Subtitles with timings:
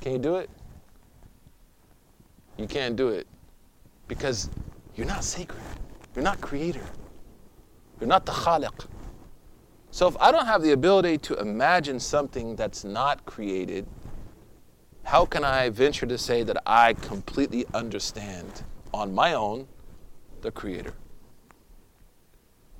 [0.00, 0.48] Can you do it?
[2.56, 3.26] You can't do it
[4.08, 4.50] because
[4.96, 5.62] you're not sacred.
[6.14, 6.84] You're not creator.
[8.00, 8.86] You're not the khaliq.
[9.90, 13.86] So if I don't have the ability to imagine something that's not created,
[15.04, 18.62] how can I venture to say that I completely understand
[18.94, 19.66] on my own
[20.40, 20.94] the creator?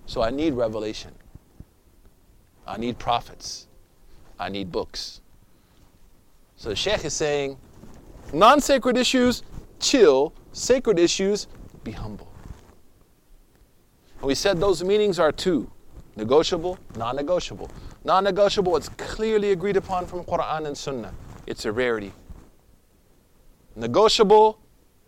[0.06, 1.12] So I need revelation.
[2.66, 3.66] I need prophets.
[4.38, 5.20] I need books.
[6.60, 7.56] So the Sheikh is saying,
[8.34, 9.44] non sacred issues,
[9.78, 10.34] chill.
[10.52, 11.46] Sacred issues,
[11.84, 12.30] be humble.
[14.18, 15.72] And we said those meanings are two
[16.16, 17.70] negotiable, non negotiable.
[18.04, 21.14] Non negotiable, it's clearly agreed upon from Quran and Sunnah.
[21.46, 22.12] It's a rarity.
[23.74, 24.60] Negotiable,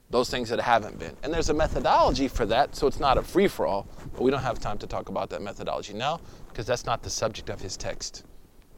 [0.08, 1.14] those things that haven't been.
[1.22, 4.30] And there's a methodology for that, so it's not a free for all, but we
[4.30, 7.60] don't have time to talk about that methodology now because that's not the subject of
[7.60, 8.24] his text.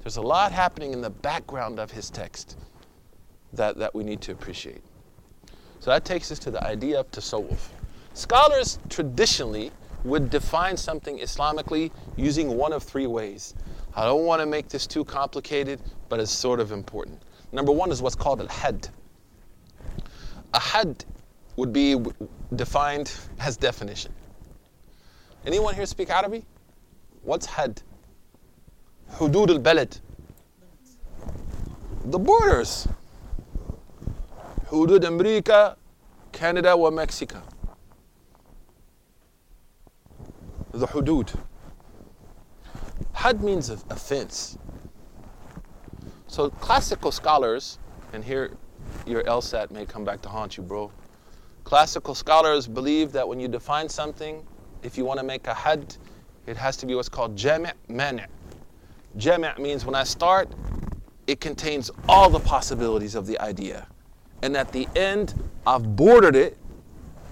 [0.04, 2.58] There's a lot happening in the background of his text
[3.54, 4.82] that, that we need to appreciate.
[5.80, 7.68] So that takes us to the idea of tasawwuf.
[8.12, 9.70] Scholars traditionally
[10.04, 13.54] would define something Islamically using one of three ways.
[13.94, 17.22] I don't want to make this too complicated, but it's sort of important.
[17.52, 18.86] Number one is what's called al had.
[20.52, 21.02] A had
[21.56, 21.96] would be
[22.56, 23.10] defined
[23.40, 24.12] as definition.
[25.46, 26.44] Anyone here speak Arabic?
[27.22, 27.80] What's had?
[29.18, 30.00] Hudud al-Balad.
[32.06, 32.88] The borders.
[34.66, 35.76] Hudud America,
[36.32, 37.40] Canada or Mexico.
[40.72, 41.32] The Hudud.
[43.12, 44.58] Had means of offense.
[46.26, 47.78] So classical scholars,
[48.12, 48.50] and here
[49.06, 50.90] your LSAT may come back to haunt you, bro.
[51.62, 54.44] Classical scholars believe that when you define something,
[54.82, 55.96] if you want to make a had,
[56.46, 58.26] it has to be what's called jam' mani'
[59.16, 60.48] jami' means when I start
[61.26, 63.86] it contains all the possibilities of the idea
[64.44, 65.32] and at the end,
[65.66, 66.58] I've bordered it.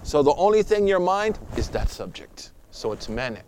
[0.01, 2.51] So the only thing in your mind is that subject.
[2.71, 3.41] So it's mani.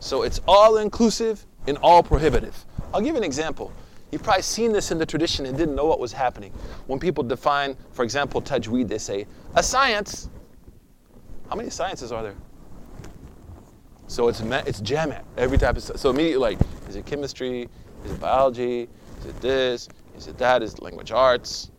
[0.00, 2.64] So it's all inclusive and all prohibitive.
[2.94, 3.70] I'll give you an example.
[4.10, 6.50] You've probably seen this in the tradition and didn't know what was happening.
[6.86, 10.30] When people define, for example, tajweed, they say, a science.
[11.50, 12.34] How many sciences are there?
[14.08, 16.58] So it's it's jami' every type of so immediately like
[16.88, 17.68] is it chemistry,
[18.04, 18.88] is it biology,
[19.20, 21.70] is it this, is it that, is it language arts,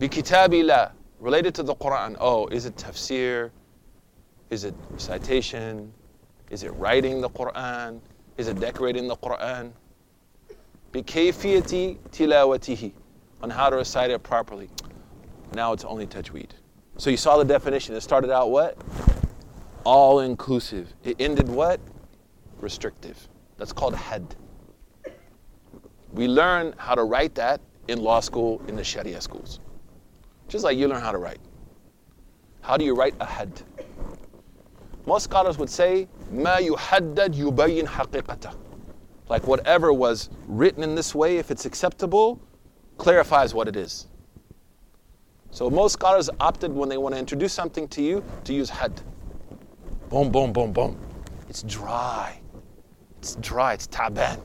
[0.00, 2.16] Bikitabillah, related to the Quran.
[2.20, 3.50] Oh, is it tafsir?
[4.50, 5.92] Is it recitation?
[6.50, 8.00] Is it writing the Quran?
[8.36, 9.72] Is it decorating the Quran?
[10.92, 12.92] Bikayfiyati tilawatihi,
[13.42, 14.68] on how to recite it properly.
[15.54, 16.50] Now it's only tajweed.
[16.98, 17.94] So you saw the definition.
[17.94, 18.76] It started out what?
[19.85, 20.93] All inclusive.
[21.03, 21.79] It ended what?
[22.59, 23.27] Restrictive.
[23.57, 24.35] That's called had.
[26.13, 29.59] We learn how to write that in law school, in the Sharia schools.
[30.47, 31.39] Just like you learn how to write.
[32.61, 33.49] How do you write a had?
[35.05, 38.53] Most scholars would say, ما يحدد يبين حقيقته.
[39.29, 42.39] Like whatever was written in this way, if it's acceptable,
[42.97, 44.07] clarifies what it is.
[45.49, 49.01] So most scholars opted when they want to introduce something to you to use had.
[50.08, 50.96] Boom, boom, boom, boom.
[51.48, 52.40] It's dry.
[53.18, 53.72] It's dry.
[53.72, 54.40] It's taban.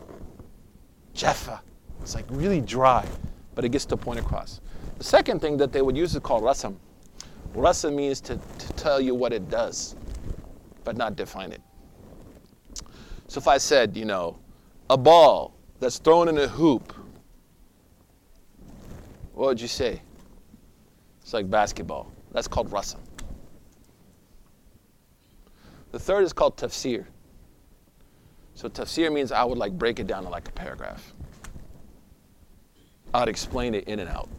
[1.13, 1.61] Jaffa.
[2.01, 3.07] It's like really dry,
[3.53, 4.59] but it gets the point across.
[4.97, 6.77] The second thing that they would use is called rasam.
[7.53, 9.95] Rasam means to, to tell you what it does,
[10.83, 11.61] but not define it.
[13.27, 14.39] So if I said, you know,
[14.89, 16.93] a ball that's thrown in a hoop,
[19.33, 20.01] what would you say?
[21.21, 22.11] It's like basketball.
[22.31, 22.97] That's called rasam.
[25.91, 27.05] The third is called tafsir.
[28.53, 31.13] So tafsir means I would like break it down to like a paragraph.
[33.13, 34.29] I'd explain it in and out.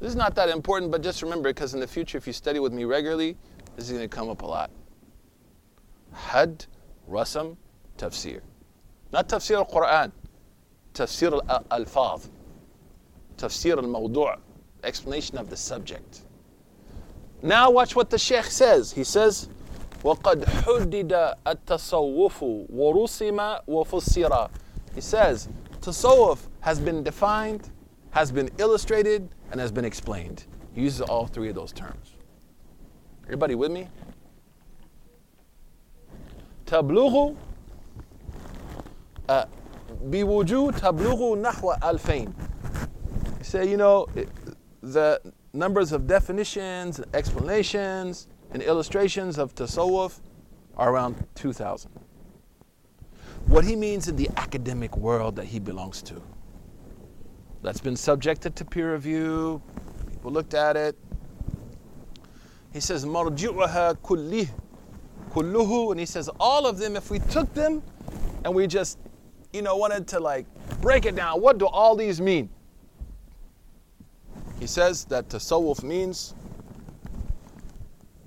[0.00, 2.58] This is not that important, but just remember because in the future, if you study
[2.58, 3.36] with me regularly,
[3.76, 4.70] this is going to come up a lot.
[6.12, 6.66] Had,
[7.08, 7.56] rasam,
[7.96, 8.40] tafsir.
[9.12, 10.10] Not tafsir al Quran,
[10.94, 12.28] tafsir al alfaz,
[13.36, 14.40] tafsir al mawdu',
[14.82, 16.22] explanation of the subject.
[17.41, 18.91] Now watch what the Sheikh says.
[18.91, 19.49] He says,
[20.03, 24.49] وقد حدد التصوف ورسم وفسر.
[24.95, 25.49] He says,
[25.81, 27.69] tasawwuf has been defined,
[28.11, 30.45] has been illustrated, and has been explained.
[30.73, 32.15] He uses all three of those terms.
[33.23, 33.87] Everybody with me?
[36.65, 37.35] تبلغ
[40.03, 42.33] بوجود تبلغ نحو ألفين.
[43.37, 44.07] He said, you know,
[44.81, 45.21] the
[45.52, 50.20] numbers of definitions, explanations, and illustrations of tasawwuf
[50.76, 51.90] are around 2,000.
[53.46, 56.22] What he means in the academic world that he belongs to.
[57.62, 59.62] That's been subjected to peer review,
[60.10, 60.96] people looked at it.
[62.72, 64.48] He says, Marji'uha kullih,
[65.30, 67.82] kulluhu, and he says, all of them, if we took them
[68.44, 68.98] and we just,
[69.52, 70.46] you know, wanted to like
[70.80, 72.48] break it down, what do all these mean?
[74.61, 76.33] He says that tasawwuf means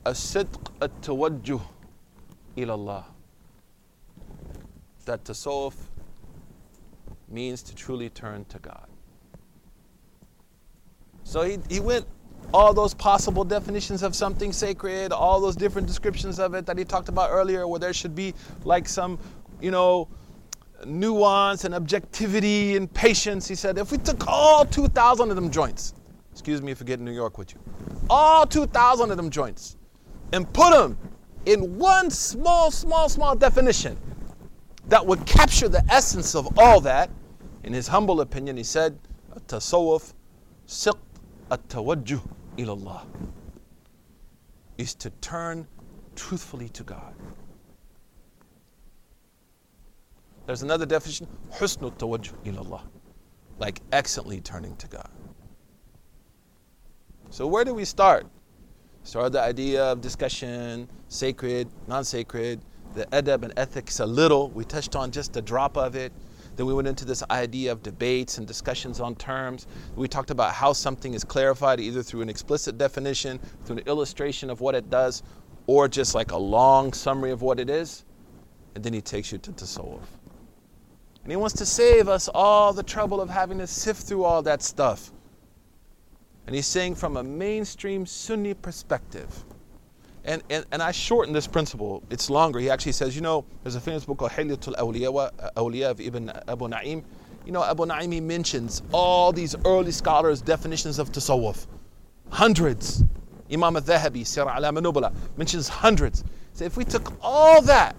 [0.07, 1.61] الصدق التوجه
[2.57, 3.05] إلى الله.
[5.07, 5.75] That tasawwuf
[7.29, 8.87] means to truly turn to God.
[11.25, 12.07] So he, he went
[12.53, 16.85] all those possible definitions of something sacred, all those different descriptions of it that he
[16.85, 18.35] talked about earlier, where there should be
[18.65, 19.19] like some,
[19.61, 20.09] you know,
[20.85, 23.47] nuance and objectivity and patience.
[23.47, 25.95] He said, if we took all 2,000 of them joints,
[26.36, 27.60] excuse me for getting New York with you,
[28.10, 29.78] all 2,000 of them joints,
[30.34, 30.98] and put them
[31.46, 33.98] in one small, small, small definition
[34.90, 37.10] that would capture the essence of all that,
[37.64, 39.00] in his humble opinion, he said,
[39.48, 40.14] tasawwuf,
[40.68, 40.98] sidq
[41.52, 42.22] at-tawajjuh
[42.58, 43.06] ilallah
[44.78, 45.66] is to turn
[46.18, 47.16] truthfully to God.
[50.48, 52.82] There's another definition, husnu tawajjuh ilallah,
[53.58, 55.10] like excellently turning to God.
[57.36, 58.28] So where do we start?
[59.04, 62.62] Start the idea of discussion, sacred, non-sacred,
[62.94, 64.52] the adab and ethics a little.
[64.52, 66.14] We touched on just a drop of it.
[66.56, 69.68] Then we went into this idea of debates and discussions on terms.
[69.98, 74.50] We talked about how something is clarified either through an explicit definition, through an illustration
[74.50, 75.22] of what it does,
[75.68, 78.06] or just like a long summary of what it is.
[78.76, 80.08] And then he takes you to tasawwuf.
[81.24, 84.42] And he wants to save us all the trouble of having to sift through all
[84.44, 85.12] that stuff.
[86.48, 89.46] And he's saying from a mainstream Sunni perspective,
[90.26, 92.04] and, and, and I shorten this principle.
[92.10, 92.60] It's longer.
[92.60, 96.02] He actually says, you know, there's a famous book called Hilyatul Awliya, uh, Awliya of
[96.02, 97.04] Ibn uh, Abu Na'im.
[97.46, 101.68] You know, Abu Na'im he mentions all these early scholars' definitions of tasawwuf.
[102.30, 103.04] Hundreds.
[103.52, 106.24] Imam al-Dhahabi, Siyar A'lam Nubala, mentions hundreds.
[106.54, 107.96] So if we took all that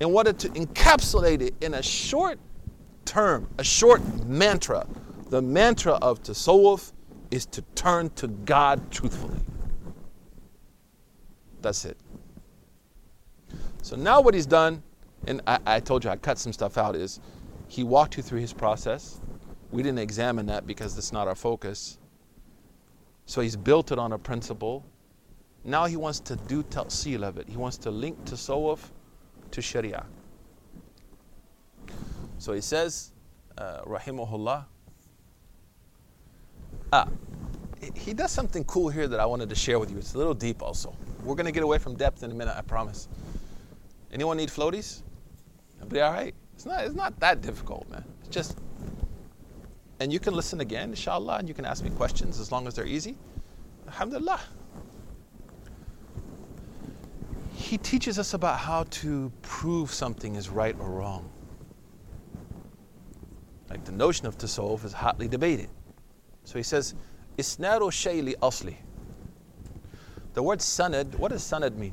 [0.00, 2.38] and wanted to encapsulate it in a short
[3.04, 4.86] term, a short mantra,
[5.30, 6.92] the mantra of tasawwuf
[7.30, 9.40] is to turn to God truthfully.
[11.62, 11.96] That's it.
[13.82, 14.82] So now what he's done,
[15.26, 17.20] and I, I, told you I cut some stuff out, is
[17.68, 19.20] he walked you through his process.
[19.70, 21.98] We didn't examine that because that's not our focus.
[23.26, 24.84] So he's built it on a principle.
[25.64, 27.48] Now he wants to do ta'sil of it.
[27.48, 28.90] He wants to link tasawwuf
[29.50, 30.04] to sharia.
[32.38, 33.12] So he says,
[33.58, 34.64] uh, rahimahullah,
[36.92, 37.08] ah,
[37.94, 39.98] he does something cool here that I wanted to share with you.
[39.98, 40.94] It's a little deep also.
[41.24, 43.08] We're going to get away from depth in a minute, I promise.
[44.12, 45.02] Anyone need floaties?
[45.76, 46.34] Everybody all right?
[46.54, 48.04] It's not, it's not that difficult, man.
[48.20, 48.58] It's just,
[50.00, 52.74] and you can listen again, inshallah, and you can ask me questions as long as
[52.74, 53.16] they're easy.
[53.86, 54.40] Alhamdulillah.
[57.54, 61.28] He teaches us about how to prove something is right or wrong.
[63.68, 65.68] Like the notion of tasawwuf is hotly debated.
[66.46, 66.94] So he says,
[67.36, 68.76] Isnadu shayli asli.
[70.34, 71.92] The word sanad, what does sanad mean?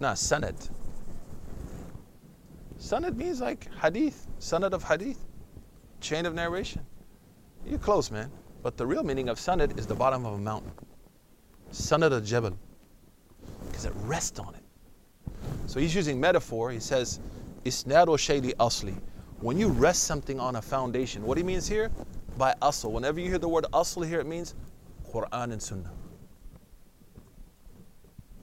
[0.00, 0.68] No, sanad.
[2.80, 5.24] Sanad means like hadith, sanad of hadith,
[6.00, 6.84] chain of narration.
[7.64, 8.32] You're close, man.
[8.64, 10.72] But the real meaning of sanad is the bottom of a mountain.
[11.70, 12.58] Sanad al jabal.
[13.68, 14.62] Because it rests on it.
[15.66, 16.72] So he's using metaphor.
[16.72, 17.20] He says,
[17.64, 18.96] Isnadu shayli asli.
[19.41, 21.89] When you rest something on a foundation, what he means here?
[22.37, 22.91] By asl.
[22.91, 24.55] Whenever you hear the word asl here, it means
[25.11, 25.91] Quran and Sunnah.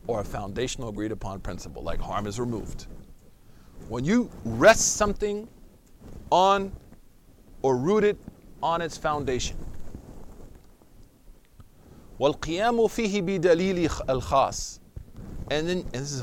[0.07, 2.87] Or a foundational agreed upon principle, like harm is removed.
[3.89, 5.49] When you rest something
[6.31, 6.73] on
[7.63, 8.19] or root it
[8.63, 9.57] on its foundation.
[12.19, 14.81] والقيام فيه بدليل الخاص
[15.51, 16.23] and then and this is,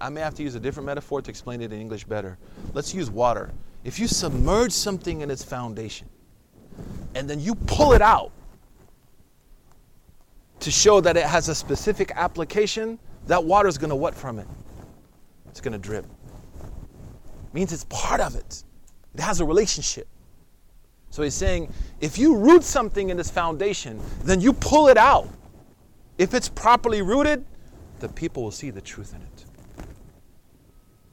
[0.00, 2.38] I may have to use a different metaphor to explain it in English better.
[2.72, 3.52] Let's use water.
[3.83, 6.09] If you submerge something in its foundation
[7.15, 8.31] and then you pull it out
[10.59, 14.39] to show that it has a specific application, that water is going to what from
[14.39, 14.47] it?
[15.47, 16.05] It's going to drip.
[16.05, 18.63] It means it's part of it.
[19.13, 20.07] It has a relationship.
[21.09, 25.27] So he's saying if you root something in this foundation, then you pull it out.
[26.17, 27.45] If it's properly rooted,
[27.99, 29.85] the people will see the truth in it.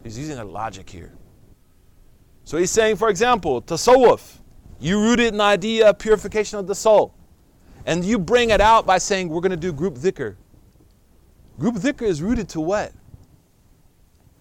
[0.03, 1.13] He's using a logic here.
[2.47, 4.39] So he's saying, for example, tasawwuf,
[4.81, 7.13] you rooted an idea of purification of the soul
[7.85, 10.37] and you bring it out by saying we're going to do group dhikr.
[11.59, 12.93] Group dhikr is rooted to what?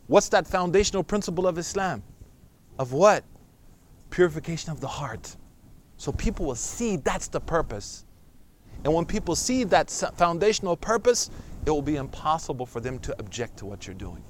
[0.08, 2.02] What's that foundational principle of Islam?
[2.80, 3.26] Of what?
[4.16, 5.36] purification of the heart.
[5.98, 8.06] So people will see that's the purpose.
[8.86, 11.30] And when people see that foundational purpose,
[11.66, 14.24] it will be impossible for them to object to what you're doing.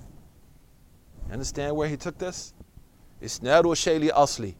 [1.32, 2.54] Understand where he took this?
[3.23, 4.54] Isnadu shayli asli.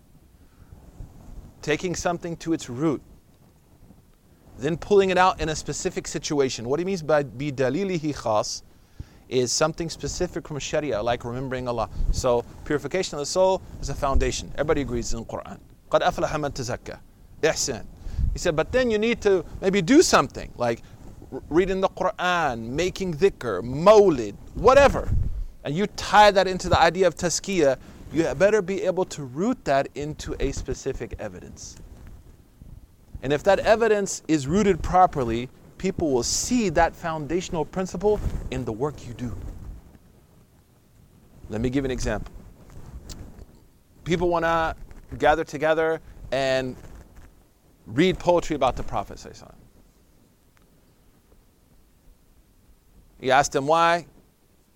[1.63, 3.03] Taking something to its root,
[4.59, 6.69] then pulling it out in a specific situation.
[6.69, 8.63] What he means by bi dalilihi khas
[9.29, 11.89] is something specific from Sharia, like remembering Allah.
[12.11, 14.51] So purification of the soul is a foundation.
[14.55, 15.59] Everybody agrees in the Quran.
[15.91, 16.99] قَدْ أَفْلَحَ مَنْ تَزَكَّى
[17.43, 17.85] Ihsan.
[18.33, 20.83] He said, but then you need to maybe do something, like
[21.49, 25.09] reading the Quran, making dhikr, mawlid, whatever.
[25.65, 27.79] And you tie that into the idea of tazkiyah,
[28.14, 31.76] you better be able to root that into a specific evidence.
[33.22, 38.20] And if that evidence is rooted properly, people will see that foundational principle
[38.52, 39.36] in the work you do.
[41.50, 42.34] Let me give an example.
[44.04, 44.76] People want to
[45.18, 46.00] gather together
[46.32, 46.76] and
[47.88, 49.24] read poetry about the Prophet.
[53.20, 54.06] He asked them why.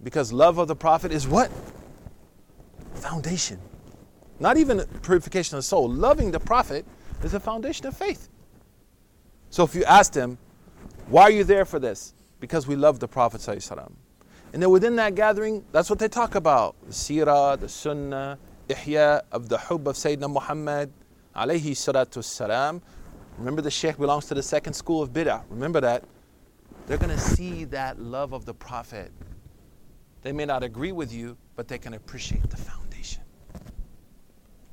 [0.02, 1.52] Because love of the Prophet is what?
[3.00, 3.60] Foundation.
[4.40, 5.90] Not even purification of the soul.
[5.90, 6.86] Loving the Prophet
[7.24, 8.30] is a foundation of faith.
[9.50, 10.38] So if you asked him,
[11.08, 12.14] why are you there for this?
[12.40, 13.48] Because we love the Prophet.
[13.48, 16.76] And then within that gathering, that's what they talk about.
[16.86, 18.38] The seerah, the sunnah,
[18.68, 20.92] ihya of the hub of Sayyidina Muhammad,
[21.36, 22.82] alayhi salatu salam.
[23.38, 25.44] Remember the Sheikh belongs to the second school of bid'ah.
[25.50, 26.04] Remember that.
[26.88, 29.12] They're going to see that love of the Prophet.
[30.22, 32.89] They may not agree with you, but they can appreciate the foundation.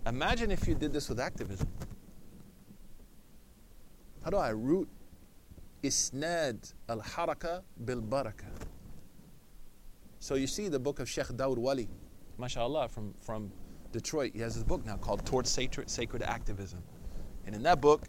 [0.07, 1.69] Imagine if you did this with activism.
[4.23, 4.89] How do I root
[5.83, 8.47] isnad al haraka bil baraka?
[10.21, 11.89] So you see the book of Sheikh Dawood Walid,
[12.39, 13.51] mashallah, from, from
[13.91, 14.33] Detroit.
[14.35, 16.83] He has his book now called Towards Sacred, Sacred Activism.
[17.45, 18.07] And in that book,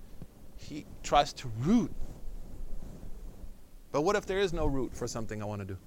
[0.55, 1.91] he tries to root.
[3.91, 5.77] But what if there is no root for something I want to do?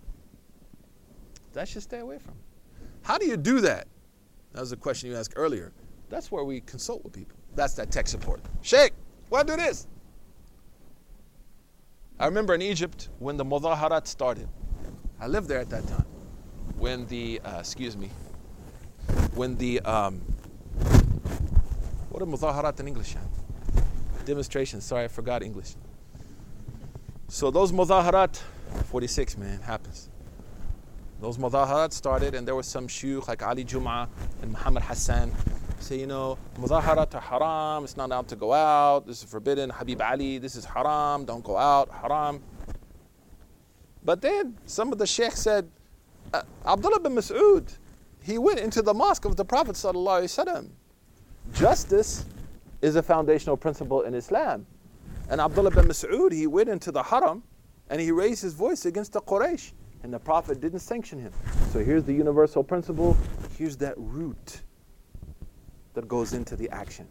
[1.52, 2.34] That should stay away from.
[3.02, 3.86] How do you do that?
[4.52, 5.72] That was a question you asked earlier.
[6.10, 7.38] That's where we consult with people.
[7.54, 8.40] That's that tech support.
[8.62, 8.92] Sheikh,
[9.28, 9.86] why do this?
[12.18, 14.48] I remember in Egypt when the mudaharat started.
[15.20, 16.04] I lived there at that time.
[16.76, 18.10] When the, uh, excuse me,
[19.34, 20.20] when the, um,
[22.10, 23.14] what are mudaharat in English?
[24.24, 24.84] Demonstrations.
[24.84, 25.76] Sorry, I forgot English.
[27.28, 28.36] So those mudaharat,
[28.86, 30.08] 46, man, happens.
[31.20, 34.08] Those mudaharat started, and there was some shuyukh like Ali Jum'ah
[34.42, 35.32] and Muhammad Hassan
[35.82, 39.70] say, you know, mudaharat are haram, it's not allowed to go out, this is forbidden.
[39.70, 42.42] Habib Ali, this is haram, don't go out, haram.
[44.04, 45.70] But then some of the sheikh said,
[46.32, 47.76] uh, Abdullah bin Mas'ud,
[48.22, 49.76] he went into the mosque of the Prophet.
[51.52, 52.24] Justice
[52.82, 54.66] is a foundational principle in Islam.
[55.28, 57.42] And Abdullah bin Mas'ud, he went into the haram
[57.88, 59.72] and he raised his voice against the Quraysh
[60.02, 61.32] and the Prophet didn't sanction him.
[61.72, 63.16] So here's the universal principle.
[63.58, 64.62] Here's that root
[65.94, 67.06] that goes into the action.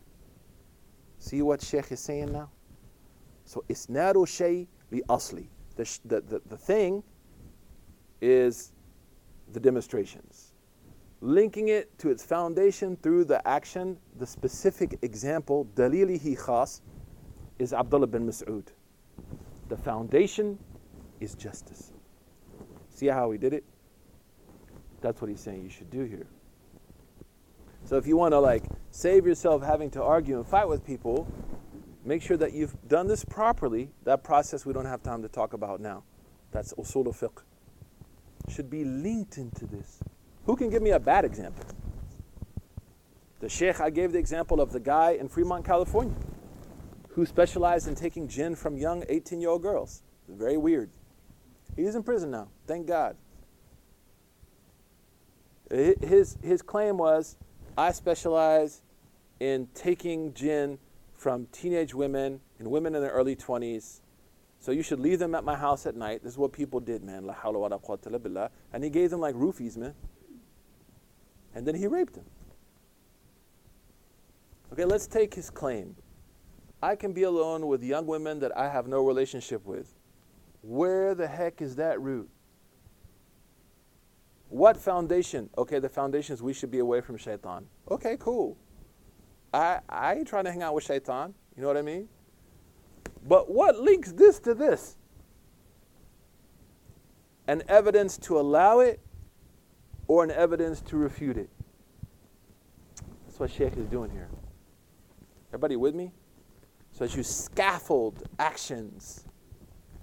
[1.17, 2.50] See what Sheikh is saying now?
[3.45, 5.48] So isnadu shay li asli.
[5.75, 7.03] The, the, the, thing
[8.21, 8.74] is
[9.53, 10.53] the demonstrations.
[11.21, 16.81] Linking it to its foundation through the action, the specific example, dalilihi khas,
[17.59, 18.67] is Abdullah bin Mas'ud.
[19.69, 20.57] The foundation
[21.19, 21.91] is justice.
[22.89, 23.63] See how he did it?
[25.01, 26.27] That's what he's saying you should do here.
[27.89, 31.27] So if you want to like save yourself having to argue and fight with people,
[32.05, 33.89] make sure that you've done this properly.
[34.03, 36.03] That process we don't have time to talk about now.
[36.51, 37.41] That's usul fiqh.
[38.48, 40.03] Should be linked into this.
[40.46, 41.65] Who can give me a bad example?
[43.39, 46.15] The sheikh, I gave the example of the guy in Fremont, California,
[47.13, 50.03] who specialized in taking jinn from young 18 year old girls.
[50.27, 50.91] Very weird.
[51.75, 53.17] He's in prison now, thank God.
[55.72, 57.36] His, his claim was
[57.79, 58.81] I specialize
[59.39, 60.79] in taking jinn
[61.13, 64.01] from teenage women and women in their early 20s.
[64.59, 66.21] So you should leave them at my house at night.
[66.21, 67.33] This is what people did, man.
[68.74, 69.93] And he gave them like roofies, man.
[71.55, 72.25] And then he raped them.
[74.74, 75.95] Okay, let's take his claim.
[76.83, 79.95] I can be alone with young women that I have no relationship with.
[80.62, 82.29] Where the heck is that root?
[84.50, 85.50] What foundation?
[85.58, 87.65] Okay, the foundation is we should be away from shaitan.
[87.89, 88.58] Okay, cool.
[89.53, 91.36] I, I ain't trying to hang out with shaitan.
[91.56, 92.10] You know what I mean?
[93.27, 94.98] But what links this to this?
[97.48, 99.00] An evidence to allow it
[100.08, 101.50] or an evidence to refute it?
[103.25, 104.29] That's what Sheikh is doing here.
[105.50, 106.12] Everybody with me?
[106.91, 109.25] So as you scaffold actions,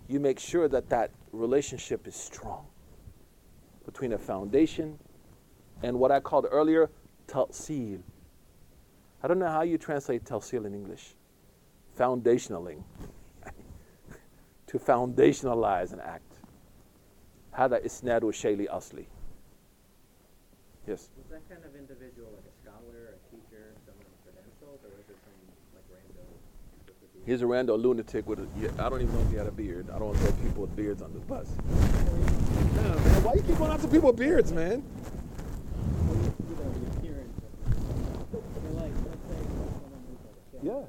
[0.08, 2.66] you make sure that that relationship is strong
[3.85, 4.99] between a foundation
[5.83, 6.89] and what I called earlier,
[7.27, 8.01] talsil.
[9.23, 11.15] I don't know how you translate talsil in English.
[11.97, 12.83] Foundationaling.
[14.67, 16.23] to foundationalize an act.
[17.53, 19.05] هذا إسناد شيء asli.
[20.87, 21.09] Yes.
[21.17, 22.04] Was that kind of individual
[27.26, 28.46] He's a rando lunatic with a.
[28.56, 29.90] Yeah, I don't even know if he had a beard.
[29.90, 31.50] I don't want to throw people with beards on the bus.
[31.58, 34.84] Yeah, man, why you keep going after people with beards, man?
[40.62, 40.82] Yeah.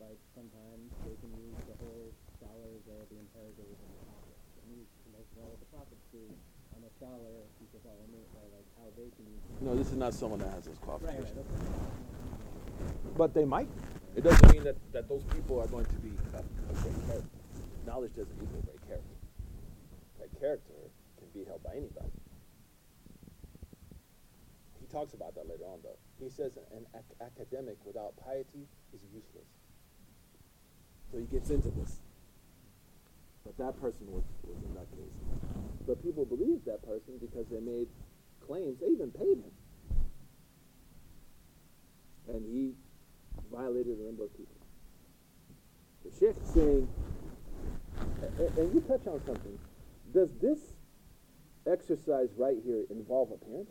[0.00, 4.40] like sometimes they can use the whole scholars or the interrogators and the prophets.
[4.62, 6.22] And you know, well, what the prophets do.
[6.74, 10.14] I'm scholar, people follow me, or like how they can use No, this is not
[10.14, 11.36] someone that has those qualifications.
[11.36, 12.07] Right, right,
[13.16, 13.68] but they might.
[14.16, 17.38] It doesn't mean that, that those people are going to be a, a great character.
[17.86, 19.16] Knowledge doesn't equal great character.
[20.18, 20.74] Great character
[21.18, 22.10] can be held by anybody.
[24.80, 25.98] He talks about that later on, though.
[26.22, 29.48] He says an ac- academic without piety is useless.
[31.12, 32.00] So he gets into this.
[33.44, 35.16] But that person was, was in that case.
[35.86, 37.88] But people believed that person because they made
[38.46, 38.78] claims.
[38.80, 39.52] They even paid him.
[42.28, 42.72] And he
[43.50, 44.54] violated the number of people.
[46.04, 46.88] The Sheikh saying,
[48.38, 49.58] and, and you touch on something.
[50.12, 50.58] Does this
[51.66, 53.70] exercise right here involve appearance?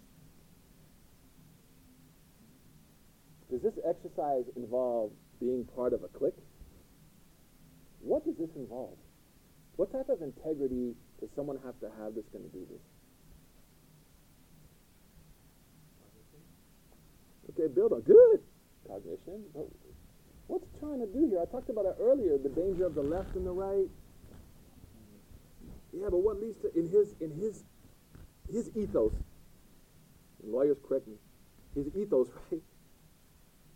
[3.49, 6.33] Does this exercise involve being part of a clique?
[8.01, 8.97] What does this involve?
[9.77, 12.81] What type of integrity does someone have to have that's going to do this?
[17.51, 18.41] Okay, build on good
[18.87, 19.43] cognition.
[19.53, 19.67] But
[20.47, 21.39] what's trying to do here?
[21.41, 22.37] I talked about it earlier.
[22.37, 23.89] The danger of the left and the right.
[25.93, 27.63] Yeah, but what leads to in his in his
[28.51, 29.13] his ethos?
[30.43, 31.15] Lawyers correct me.
[31.75, 32.61] His ethos, right?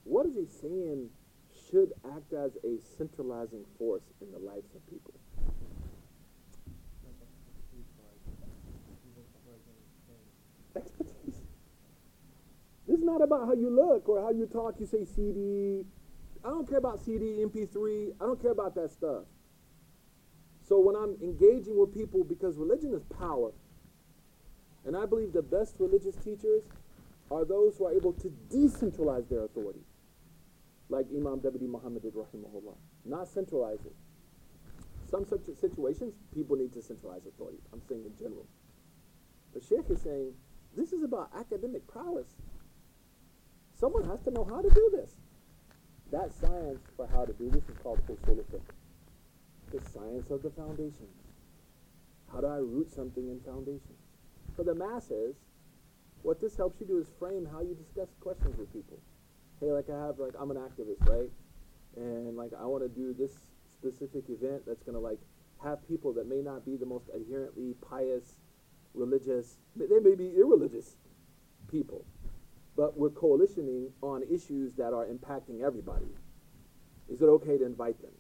[0.04, 1.10] What is he saying
[1.71, 5.13] should act as a centralizing force in the lives of people.
[10.76, 11.41] Expertise.
[12.88, 14.76] This is not about how you look or how you talk.
[14.80, 15.86] You say CD.
[16.43, 18.13] I don't care about CD, MP3.
[18.19, 19.24] I don't care about that stuff.
[20.67, 23.52] So when I'm engaging with people, because religion is power,
[24.86, 26.63] and I believe the best religious teachers
[27.30, 29.82] are those who are able to decentralize their authority
[30.91, 32.76] like Imam Dabiri Muhammad did, rahimahullah.
[33.06, 33.95] Not centralize it.
[35.10, 37.60] Some such situations, people need to centralize authority.
[37.74, 38.45] I'm saying in general.
[39.54, 40.34] But Sheikh is saying,
[40.76, 42.28] this is about academic prowess.
[43.82, 45.12] Someone has to know how to do this.
[46.12, 48.62] That science for how to do this is called usul.
[49.74, 51.08] The science of the foundation.
[52.32, 53.96] How do I root something in foundation?
[54.56, 55.36] For the masses,
[56.22, 59.00] what this helps you do is frame how you discuss questions with people
[59.62, 61.30] hey, like I have, like I'm an activist, right?
[61.96, 63.32] And like I want to do this
[63.78, 65.20] specific event that's gonna like
[65.63, 68.39] have people that may not be the most adherently pious,
[68.94, 70.96] religious, they may be irreligious
[71.70, 72.04] people,
[72.76, 76.08] but we're coalitioning on issues that are impacting everybody.
[77.10, 78.12] Is it okay to invite them?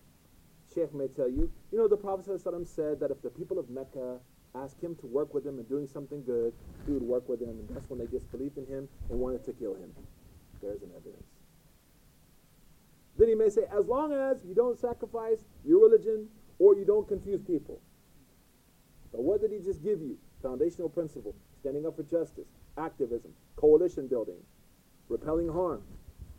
[0.73, 3.69] Sheikh may tell you, you know, the Prophet ﷺ said that if the people of
[3.69, 4.19] Mecca
[4.55, 6.53] ask him to work with them in doing something good,
[6.85, 9.53] he would work with them, and that's when they disbelieved in him and wanted to
[9.53, 9.91] kill him.
[10.61, 11.27] There's an evidence.
[13.17, 16.27] Then he may say, as long as you don't sacrifice your religion
[16.59, 17.81] or you don't confuse people.
[19.11, 20.17] But what did he just give you?
[20.41, 24.37] Foundational principle, standing up for justice, activism, coalition building,
[25.09, 25.81] repelling harm.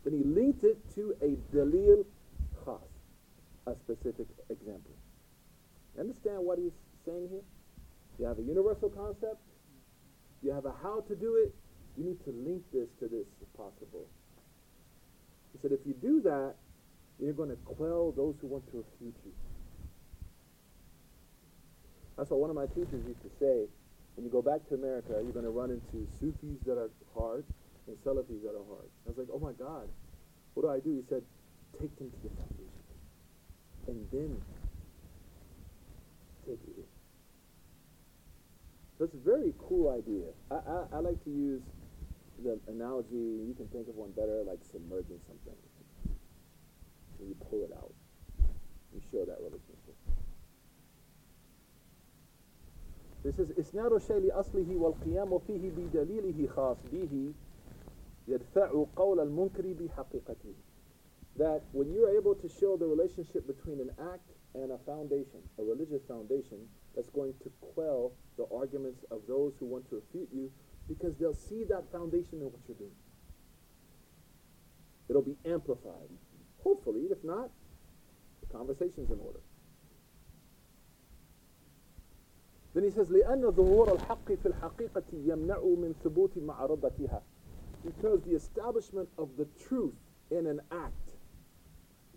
[0.04, 2.04] Then he linked it to a dalil
[2.64, 2.80] khas,
[3.66, 4.92] a specific example.
[5.98, 6.72] Understand what he's
[7.04, 7.42] saying here?
[8.18, 9.40] You have a universal concept,
[10.42, 11.54] you have a how to do it,
[11.96, 14.06] you need to link this to this if possible.
[15.52, 16.54] He said, if you do that,
[17.20, 19.32] you're going to quell those who want to refute you.
[22.16, 23.66] That's what one of my teachers used to say.
[24.16, 27.44] When you go back to America, you're going to run into Sufis that are hard
[27.86, 28.88] and Salafis that are hard.
[29.06, 29.88] I was like, oh my God,
[30.54, 30.94] what do I do?
[30.96, 31.22] He said,
[31.80, 32.82] take them to the foundation.
[33.88, 34.42] And then
[36.46, 36.84] take it in.
[39.00, 40.28] That's a very cool idea.
[40.50, 41.62] I, I, I like to use
[42.44, 43.16] the analogy,
[43.48, 45.58] you can think of one better, like submerging something.
[47.18, 47.92] And you pull it out.
[48.92, 49.71] You show that relationship.
[53.23, 57.33] This is إسناد الشيء لأصله والقيام فيه بدليله خاص به
[58.27, 60.53] يدفع قول المنكر بحقيقته
[61.37, 65.63] that when you're able to show the relationship between an act and a foundation, a
[65.63, 66.57] religious foundation,
[66.95, 70.51] that's going to quell the arguments of those who want to refute you
[70.87, 72.97] because they'll see that foundation in what you're doing.
[75.09, 76.09] It'll be amplified.
[76.63, 77.51] Hopefully, if not,
[78.41, 79.39] the conversation's in order.
[82.73, 87.21] Then he says, لأن ظهور الحق في الحقيقة يمنع من ثبوت معرضتها.
[87.83, 89.95] Because the establishment of the truth
[90.29, 91.15] in an act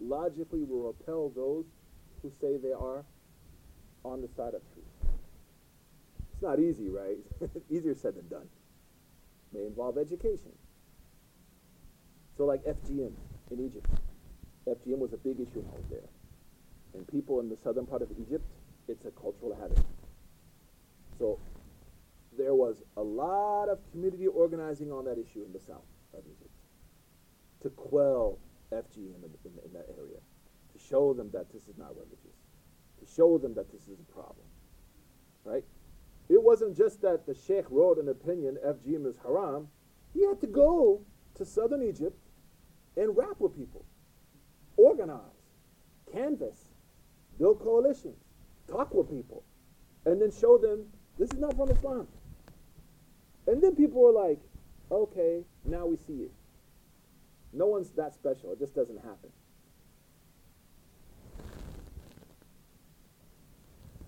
[0.01, 1.65] logically will repel those
[2.23, 3.05] who say they are
[4.05, 4.85] on the side of truth.
[6.33, 7.19] It's not easy, right?
[7.71, 8.49] Easier said than done.
[9.53, 10.53] May involve education.
[12.37, 13.13] So like FGM
[13.51, 13.87] in Egypt.
[14.67, 16.09] FGM was a big issue when I was there.
[16.95, 18.45] And people in the southern part of Egypt,
[18.89, 19.79] it's a cultural habit.
[21.18, 21.40] So
[22.38, 26.52] there was a lot of community organizing on that issue in the south of Egypt
[27.62, 28.38] to quell
[28.72, 30.20] FGM in, in, in that area,
[30.74, 32.38] to show them that this is not religious,
[33.00, 34.46] to show them that this is a problem,
[35.44, 35.64] right?
[36.30, 39.68] It wasn't just that the sheikh wrote an opinion, FGM is haram.
[40.14, 41.02] He had to go
[41.36, 42.18] to southern Egypt
[42.98, 43.86] and rap with people,
[44.78, 45.20] organize,
[46.12, 46.70] canvas,
[47.38, 48.24] build coalitions,
[48.70, 49.44] talk with people,
[50.06, 50.86] and then show them
[51.19, 52.09] this is not from Islam.
[53.47, 54.39] And then people were like,
[54.91, 56.33] okay, now we see it.
[57.53, 58.53] No one's that special.
[58.53, 59.31] It just doesn't happen.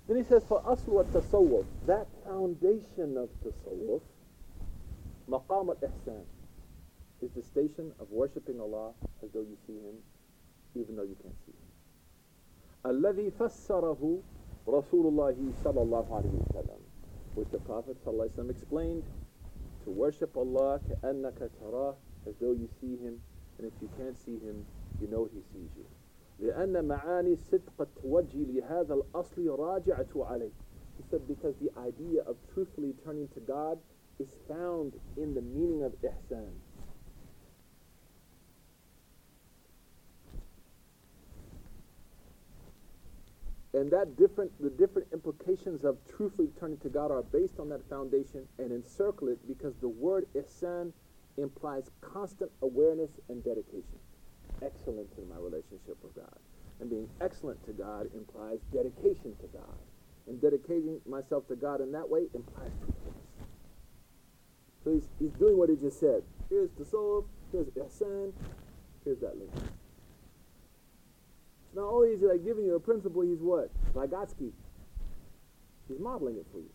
[0.09, 4.01] Then he says, for aslu tasawwuf, that foundation of tasawwuf,
[5.29, 6.23] maqam al-ihsan,
[7.23, 9.95] is the station of worshipping Allah as though you see Him,
[10.75, 11.69] even though you can't see Him.
[12.87, 14.19] الذي فسره
[14.69, 16.86] رسول الله صلى الله عليه وسلم
[17.37, 19.05] which the Prophet ﷺ explained
[19.85, 23.21] to worship Allah كأنك تراه as though you see Him
[23.59, 24.65] and if you can't see Him
[25.01, 25.87] you know He sees you
[26.41, 30.53] لأن معاني صدق التوجه لهذا الأصل راجعة عليه
[30.97, 33.79] He said because the idea of truthfully turning to God
[34.19, 36.53] is found in the meaning of ihsan
[43.78, 47.88] And that different the different implications of truthfully turning to God are based on that
[47.90, 50.92] foundation and encircle it because the word ihsan
[51.38, 54.00] implies constant awareness and dedication.
[54.64, 56.40] Excellence in my relationship with God.
[56.80, 59.78] And being excellent to God implies dedication to God.
[60.28, 63.28] And dedicating myself to God in that way implies truthfulness.
[64.84, 66.24] So he's, he's doing what he just said.
[66.50, 67.28] Here's the soul.
[67.52, 68.34] Here's ihsan.
[69.06, 69.52] Here's that link
[71.78, 73.70] not only is he like giving you a principle, he's what?
[73.94, 74.52] Vygotsky.
[75.88, 76.72] He's modeling it for you.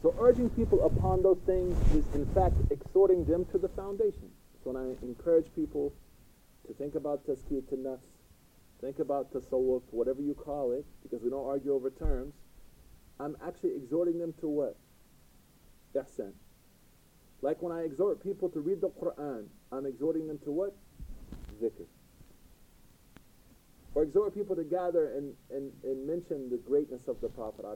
[0.00, 4.30] So urging people upon those things is in fact exhorting them to the foundation.
[4.62, 5.92] So when I encourage people
[6.68, 7.98] to think about tazkiyat nafs,
[8.80, 12.34] think about tasawwuf, whatever you call it, because we don't argue over terms,
[13.18, 14.76] I'm actually exhorting them to what?
[15.94, 16.32] Ihsan.
[17.42, 20.74] Like when I exhort people to read the Quran, I'm exhorting them to what?
[21.60, 21.86] Zikr.
[23.94, 27.66] Or exhort people to gather and, and, and mention the greatness of the Prophet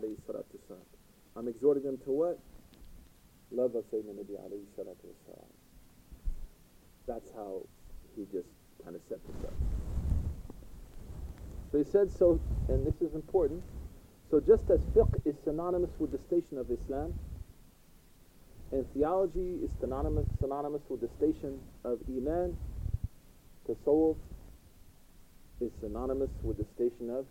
[1.37, 2.39] I'm exhorting them to what?
[3.51, 4.37] Love of Sayyidina Nabi
[7.07, 7.63] That's how
[8.17, 8.49] he just
[8.83, 9.53] kind of set this up.
[11.73, 13.63] So he said so, and this is important.
[14.31, 17.13] So just as fiqh is synonymous with the station of Islam,
[18.73, 22.57] and theology is synonymous, synonymous with the station of Iman.
[23.69, 24.17] Tasawwuf
[25.61, 27.27] is synonymous with the station of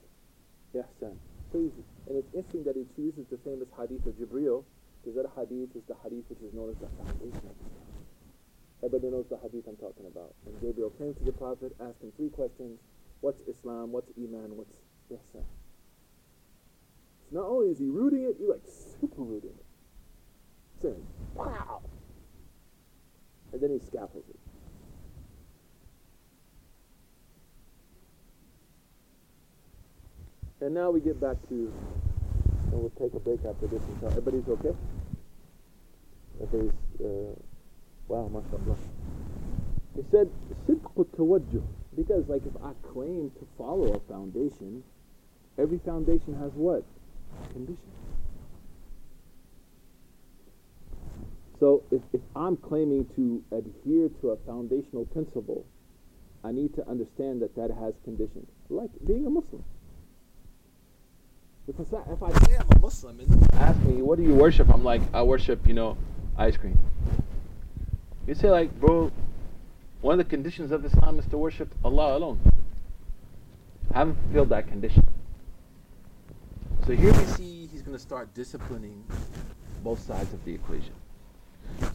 [0.74, 1.15] Ihsan.
[1.52, 1.84] Crazy.
[2.08, 4.63] And it's interesting that he chooses the famous hadith of Jibreel,
[5.04, 7.91] because that hadith is the hadith which is known as the foundation of Islam.
[8.84, 10.34] Everybody knows the hadith I'm talking about.
[10.45, 12.80] And Gabriel came to the Prophet, asked him three questions.
[13.19, 13.91] What's Islam?
[13.91, 14.56] What's Iman?
[14.56, 14.76] What's
[15.12, 15.43] Ihsan?
[17.28, 18.63] So not only is he rooting it, he's like
[19.00, 19.64] super rooting it
[21.34, 21.82] Wow.
[23.52, 24.40] And then he scaffolds it.
[30.62, 33.82] And now we get back to, and we'll take a break after this.
[34.06, 34.76] Everybody's okay?
[36.42, 37.36] Everybody's, uh,
[38.08, 38.78] wow, mashallah.
[39.96, 40.30] He said,
[40.68, 41.62] sidq.
[41.96, 44.84] Because, like, if I claim to follow a foundation,
[45.58, 46.84] every foundation has what?
[47.54, 48.05] Conditions.
[51.60, 55.65] So if, if I'm claiming to adhere to a foundational principle,
[56.44, 59.63] I need to understand that that has conditions, like being a Muslim.
[61.65, 64.72] Because if I say I'm a Muslim and ask me, what do you worship?
[64.72, 65.98] I'm like, I worship, you know,
[66.38, 66.78] ice cream.
[68.28, 69.12] You say, like, bro,
[70.02, 72.39] one of the conditions of Islam is to worship Allah alone.
[73.94, 75.04] I haven't fulfilled that condition.
[76.86, 79.04] So here we see he's going to start disciplining
[79.84, 80.94] both sides of the equation.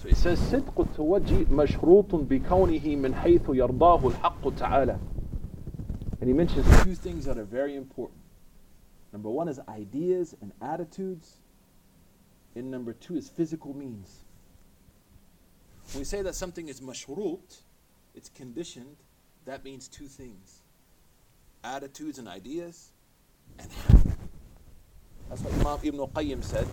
[0.01, 4.99] So he says صدق التوجه مشروط بكونه من حيث يرضاه الحق تعالى.
[6.21, 8.19] And he mentions two things that are very important.
[9.13, 11.37] Number one is ideas and attitudes.
[12.55, 14.23] And number two is physical means.
[15.91, 17.61] When we say that something is mashrut,
[18.15, 18.95] it's conditioned,
[19.45, 20.61] that means two things.
[21.63, 22.91] Attitudes and ideas
[23.59, 23.99] and how.
[25.29, 26.67] That's what Imam Ibn Qayyim said,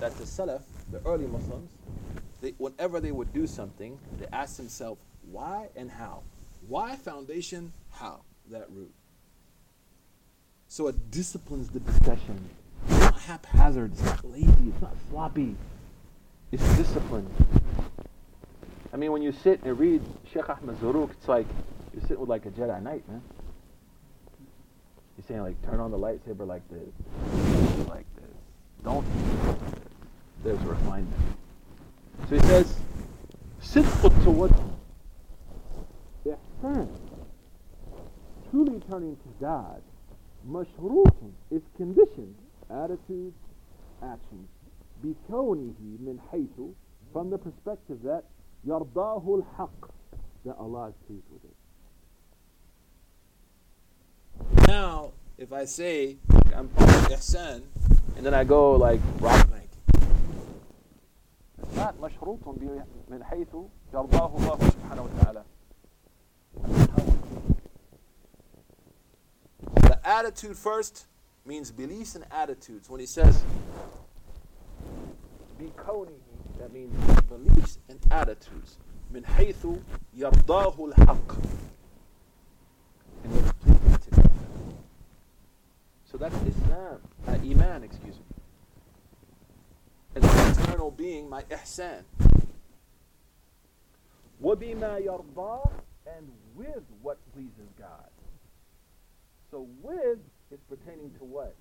[0.00, 1.70] that the Salaf, the early Muslims,
[2.43, 4.99] they, whenever they would do something, they asked themselves,
[5.31, 6.23] why and how?
[6.67, 8.21] Why foundation, how?
[8.51, 8.93] That root.
[10.67, 12.49] So it disciplines the discussion.
[12.89, 15.55] It's not haphazard, it's not lazy, it's not sloppy.
[16.51, 17.33] It's disciplined.
[18.91, 20.01] I mean, when you sit and read
[20.33, 21.47] Sheikh Ahmed Zarruq, it's like
[21.93, 23.21] you're sitting with like a Jedi Knight, man.
[25.17, 28.35] You're saying like turn on the lightsaber like this, like this.
[28.83, 29.07] Don't.
[30.43, 31.37] There's refinement.
[32.28, 32.74] So he says,
[33.60, 34.68] صدق التوجه
[36.26, 36.88] إحسان
[38.50, 39.82] truly turning to God
[40.48, 41.14] مشروط
[41.50, 42.36] is conditioned
[42.70, 43.36] attitudes
[44.02, 44.48] actions
[45.04, 46.60] بكونه من حيث
[47.12, 48.24] from the perspective that
[48.64, 49.90] يرضاه الحق
[50.44, 51.56] that Allah is pleased with it
[54.68, 56.16] now if I say
[56.54, 57.62] I'm part of Ihsan
[58.16, 59.48] and then I go like rob
[61.82, 62.38] a bank not مشروط
[63.08, 63.56] من حيث
[63.94, 65.44] يرضاه الله سبحانه وتعالى
[69.82, 71.06] The attitude first
[71.44, 72.88] means beliefs and attitudes.
[72.90, 73.42] When he says
[75.60, 76.12] بكونه,
[76.58, 76.94] that means
[77.28, 78.78] beliefs and attitudes.
[79.12, 79.66] من حيث
[80.14, 81.32] يرضاه الحق.
[83.24, 84.30] And it's pleasing to God.
[86.04, 88.21] So that's Islam, uh, Iman, excuse me.
[90.82, 92.02] And the eternal being, my ihsan.
[94.42, 95.70] وبما يرضاه
[96.16, 98.10] and with what pleases God.
[99.50, 100.18] So with
[100.50, 101.54] is pertaining to what?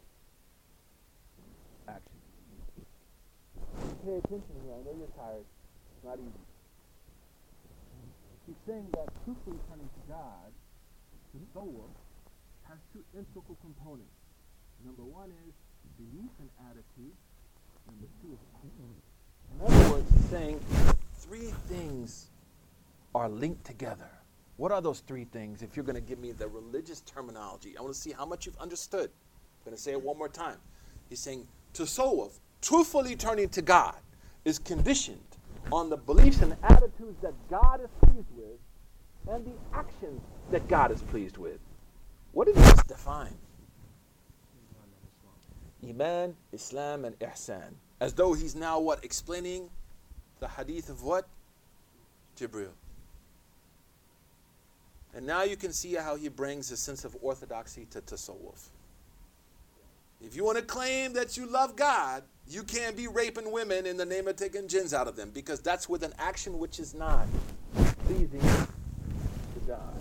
[1.88, 2.22] Action.
[4.06, 4.74] Pay attention here.
[4.74, 5.46] I know you're tired.
[5.96, 6.46] It's not easy.
[8.48, 10.50] He's saying that truthfully turning to God,
[11.34, 11.90] the soul,
[12.64, 14.16] has two integral components.
[14.86, 15.54] Number one is
[15.98, 17.16] belief and attitude.
[17.88, 19.11] Number two is action.
[19.61, 20.61] in other words, he's saying
[21.19, 22.31] three things
[23.15, 24.11] are linked together.
[24.57, 25.63] What are those three things?
[25.63, 28.47] If you're going to give me the religious terminology, I want to see how much
[28.47, 29.11] you've understood.
[29.11, 30.59] I'm going to say it one more time.
[31.09, 33.97] He's saying, Tasawwuf, truthfully turning to God,
[34.45, 35.21] is conditioned
[35.71, 38.59] on the beliefs and attitudes that God is pleased with
[39.29, 41.59] and the actions that God is pleased with.
[42.33, 43.37] What did he just define?
[45.87, 47.75] Iman, Islam, and Ihsan.
[48.03, 49.05] As though he's now what?
[49.05, 49.71] Explaining
[50.41, 51.29] the hadith of what?
[52.37, 52.71] Jibril.
[55.15, 58.71] And now you can see how he brings a sense of orthodoxy to tasawwuf.
[60.21, 63.97] If you want to claim that you love God, you can't be raping women in
[63.97, 66.95] the name of taking jinns out of them because that's with an action which is
[66.95, 67.29] not
[68.07, 69.95] pleasing to God.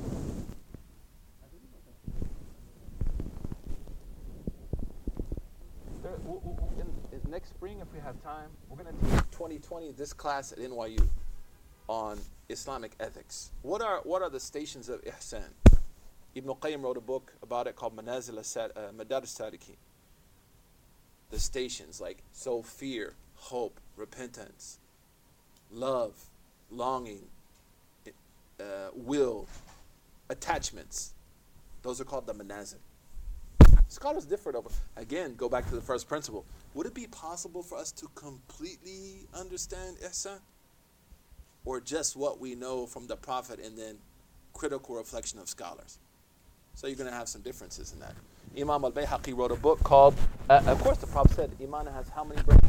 [6.01, 9.05] There, w- w- w- in, in next spring, if we have time, we're going to
[9.05, 11.07] teach 2020 this class at NYU
[11.87, 12.17] on
[12.49, 13.51] Islamic ethics.
[13.61, 15.43] What are what are the stations of ihsan?
[16.33, 19.75] Ibn Qayyim wrote a book about it called Manazil uh, Madar Sadiqin.
[21.29, 24.79] The stations like so fear, hope, repentance,
[25.71, 26.15] love,
[26.71, 27.25] longing,
[28.59, 28.63] uh,
[28.95, 29.47] will,
[30.31, 31.13] attachments.
[31.83, 32.79] Those are called the manazil.
[33.87, 34.69] Scholars differ over.
[34.95, 36.43] Again, go back to the first principle.
[36.73, 40.39] Would it be possible for us to completely understand ihsan?
[41.65, 43.97] or just what we know from the Prophet and then
[44.53, 45.99] critical reflection of scholars.
[46.73, 48.15] So you're going to have some differences in that.
[48.57, 50.15] Imam al Bayhaqi wrote a book called,
[50.49, 52.67] uh, of course, the Prophet said Iman has how many branches?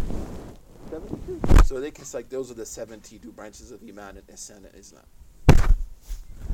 [0.91, 1.41] 72.
[1.65, 5.05] So they can like those are the 72 branches of Iman and Ihsan and Islam.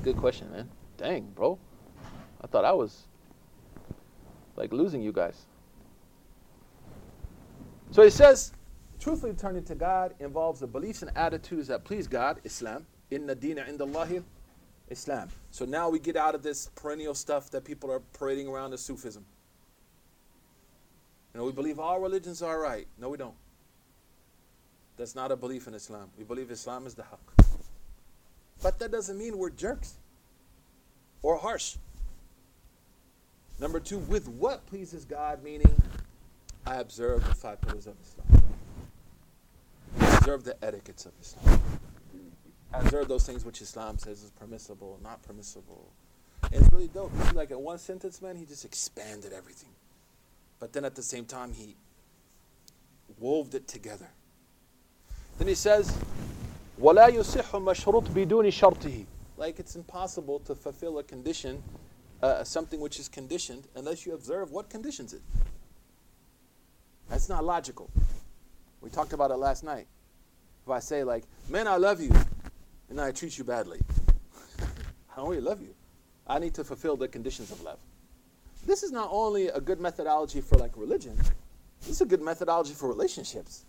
[0.03, 0.69] Good question, man.
[0.97, 1.59] Dang, bro.
[2.41, 3.03] I thought I was
[4.55, 5.47] like losing you guys.
[7.91, 8.53] So he says,
[9.01, 12.85] Truthfully turning to God involves the beliefs and attitudes that please God, Islam.
[13.11, 14.23] Inna dina indallahi
[14.91, 15.29] Islam.
[15.51, 18.81] So now we get out of this perennial stuff that people are parading around as
[18.81, 19.25] Sufism.
[21.33, 22.87] You know, we believe all religions are right.
[22.99, 23.35] No, we don't.
[24.97, 26.11] That's not a belief in Islam.
[26.19, 27.45] We believe Islam is the haqq.
[28.63, 29.95] But that doesn't mean we're jerks
[31.23, 31.77] or harsh.
[33.61, 35.71] Number two, with what pleases God, meaning
[36.68, 38.44] I observe the five pillars of Islam.
[40.00, 41.62] I observe the etiquettes of Islam.
[42.74, 45.92] I observe those things which Islam says is permissible, not permissible.
[46.44, 47.12] And it's really dope.
[47.18, 49.70] You see, like in one sentence, man, he just expanded everything.
[50.60, 51.76] But then at the same time, he
[53.20, 54.08] wove it together.
[55.38, 55.96] Then he says,
[56.80, 59.06] وَلَا يُصِحُ مَشْرُوط بِدُونِ شَرْطِهِ
[59.38, 61.62] Like it's impossible to fulfill a condition,
[62.22, 65.22] uh, something which is conditioned, unless you observe what conditions it.
[67.09, 67.91] That's not logical.
[68.81, 69.87] We talked about it last night.
[70.65, 72.13] If I say like, man, I love you,
[72.91, 73.81] and I treat you badly,
[75.13, 75.75] I don't really love you.
[76.27, 77.79] I need to fulfill the conditions of love.
[78.67, 81.17] This is not only a good methodology for like religion,
[81.81, 83.65] this is a good methodology for relationships.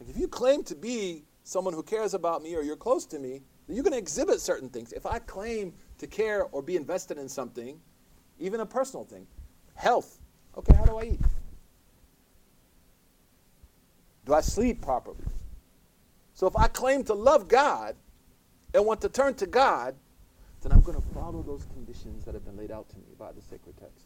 [0.00, 3.18] Like if you claim to be someone who cares about me or you're close to
[3.18, 4.92] me, then you're going to exhibit certain things.
[4.92, 7.78] If I claim to care or be invested in something,
[8.38, 9.26] even a personal thing,
[9.74, 10.18] health,
[10.56, 11.20] okay, how do I eat?
[14.25, 15.17] Do I sleep properly?
[16.33, 17.95] So if I claim to love God
[18.73, 19.95] and want to turn to God,
[20.61, 23.31] then I'm going to follow those conditions that have been laid out to me by
[23.31, 24.05] the sacred text.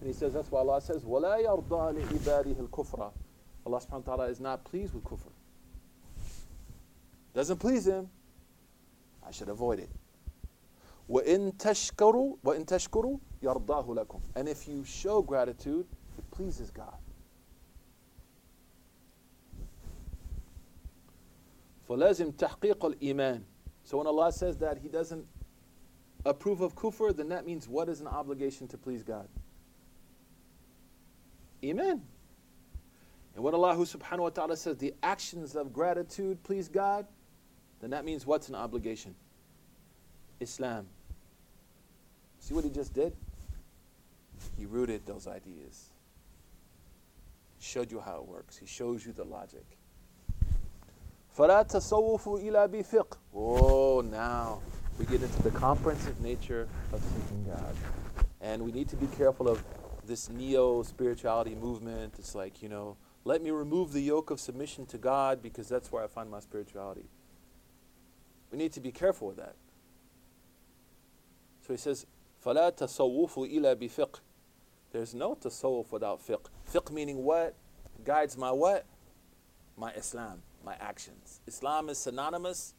[0.00, 3.12] And he says, that's why Allah says, وَلَا يَرْضَى لِعِبَادِهِ الْكُفْرَ
[3.66, 5.30] Allah subhanahu wa ta'ala is not pleased with kufr.
[7.34, 8.08] Doesn't please him.
[9.26, 9.88] I should avoid it.
[11.10, 15.86] وَإِن تَشْكُرُوا وَإِن تَشْكُرُوا يَرْضَاهُ لَكُمْ And if you show gratitude,
[16.18, 16.96] it pleases God.
[21.88, 23.42] فلازم تحقيق الإيمان
[23.84, 25.26] So when Allah says that He doesn't
[26.24, 29.28] approve of kufr, then that means what is an obligation to please God?
[31.62, 32.02] Iman.
[33.34, 37.06] And when Allah subhanahu wa ta'ala says the actions of gratitude please God,
[37.80, 39.14] then that means what's an obligation?
[40.40, 40.86] Islam.
[42.38, 43.14] See what he just did?
[44.56, 45.90] He rooted those ideas.
[47.58, 48.56] Showed you how it works.
[48.56, 49.64] He shows you the logic.
[51.36, 54.60] فَلَا تَصَوُّفُ إِلَى بِفِقْ Oh, now
[54.98, 57.74] we get into the comprehensive nature of seeking God.
[58.40, 59.64] And we need to be careful of
[60.06, 62.14] this neo spirituality movement.
[62.20, 65.90] It's like, you know, let me remove the yoke of submission to God because that's
[65.90, 67.06] where I find my spirituality.
[68.52, 69.56] We need to be careful with that.
[71.66, 72.06] So he says,
[72.44, 74.20] فَلَا تَصَوُّفُ إِلَى بِفِقْ
[74.92, 76.46] There's no tasawwuf without fiqh.
[76.72, 77.56] Fiqh meaning what?
[78.04, 78.84] Guides my what?
[79.76, 81.41] My Islam my actions.
[81.47, 82.73] Islam is synonymous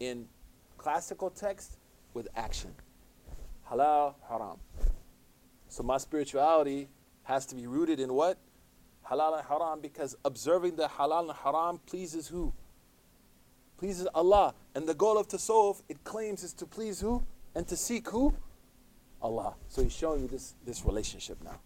[0.00, 0.26] in
[0.78, 1.78] classical text
[2.14, 2.74] with action.
[3.70, 4.58] Halal, haram.
[5.68, 6.88] So my spirituality
[7.24, 8.38] has to be rooted in what?
[9.10, 12.52] Halal and haram because observing the halal and haram pleases who?
[13.78, 14.54] Pleases Allah.
[14.74, 17.24] And the goal of tasawwuf, it claims is to please who?
[17.54, 18.34] And to seek who?
[19.20, 19.54] Allah.
[19.68, 21.60] So he's showing you this, this relationship now.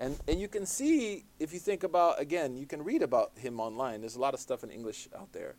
[0.00, 3.60] And, and you can see, if you think about, again, you can read about him
[3.60, 4.00] online.
[4.00, 5.56] There's a lot of stuff in English out there.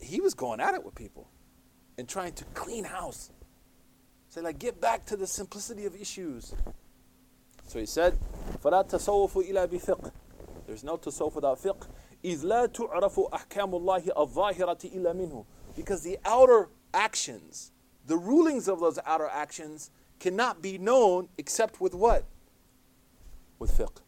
[0.00, 1.28] He was going at it with people
[1.98, 3.30] and trying to clean house.
[4.28, 6.54] Say, like, get back to the simplicity of issues.
[7.66, 8.18] So he said,
[8.62, 10.12] فَلَا تَصَوُّفُ إِلَى بِفِقْ
[10.66, 11.86] There's no tasawwuf without fiqh.
[12.22, 17.72] إِذْ لَا تُعْرَفُ أَحْكَامُ اللَّهِ الظَّاهِرَةِ إِلَّا مِنْهُ Because the outer actions,
[18.06, 22.24] the rulings of those outer actions, cannot be known except with what?
[23.58, 24.00] with fiqh.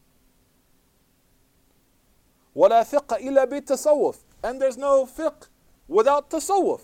[2.54, 4.16] ولا فقه إلا بالتصوف.
[4.42, 5.48] And there's no fiqh
[5.88, 6.80] without tasawwuf.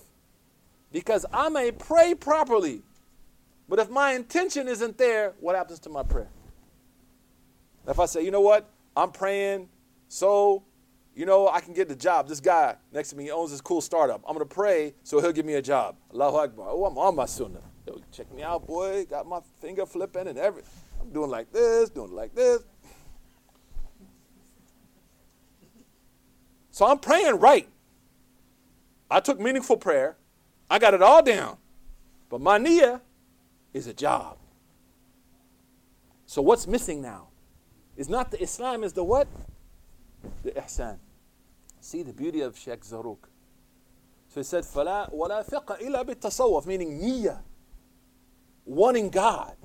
[0.93, 2.83] Because I may pray properly,
[3.69, 6.31] but if my intention isn't there, what happens to my prayer?
[7.87, 9.69] If I say, you know what, I'm praying
[10.09, 10.64] so,
[11.14, 12.29] you know, I can get the job.
[12.29, 14.23] This guy next to me owns this cool startup.
[14.27, 15.97] I'm going to pray so he'll give me a job.
[16.12, 16.66] Allahu Akbar.
[16.69, 17.62] Oh, I'm on my sunnah.
[17.87, 19.05] Yo, check me out, boy.
[19.05, 20.72] Got my finger flipping and everything.
[21.14, 22.64] doing like this, doing like this.
[26.72, 27.70] So I'm praying right.
[29.10, 30.18] I took meaningful prayer.
[30.70, 31.58] I got it all down.
[32.30, 33.01] But my Nia
[33.74, 34.38] is a job.
[36.26, 37.28] So what's missing now?
[37.95, 39.28] It's not the Islam, is the what?
[40.43, 40.97] The ihsan.
[41.80, 43.20] See the beauty of Sheikh Zarruq.
[44.28, 47.41] So he said, فَلَا وَلَا illa إِلَّا بِالتصوف, meaning Nia,
[48.66, 49.56] wanting God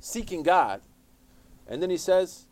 [0.00, 0.82] Seeking God.
[1.68, 2.46] And then he says,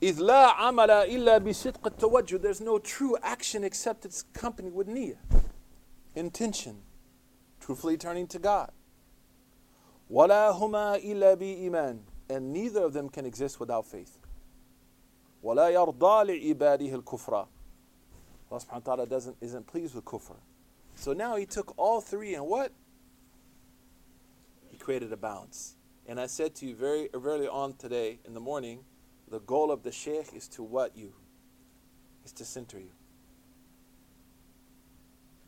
[0.00, 5.16] إذ لا عمل إلا بصدق التوجه There's no true action except it's accompanied with niyyah,
[6.14, 6.82] intention,
[7.60, 8.70] truthfully turning to God.
[10.10, 11.98] ولا هما إلا بإيمان
[12.30, 14.18] and neither of them can exist without faith.
[15.42, 17.46] وَلَا يَرْضَى لِعِبَادِهِ الْكُفْرَ
[18.50, 20.36] Allah subhanahu wa ta'ala doesn't, isn't pleased with kufr.
[20.94, 22.72] So now he took all three and what?
[24.83, 25.77] Created a balance.
[26.07, 28.79] And I said to you very early on today in the morning,
[29.31, 31.13] the goal of the sheikh is to what you?
[32.25, 32.89] Is to center you.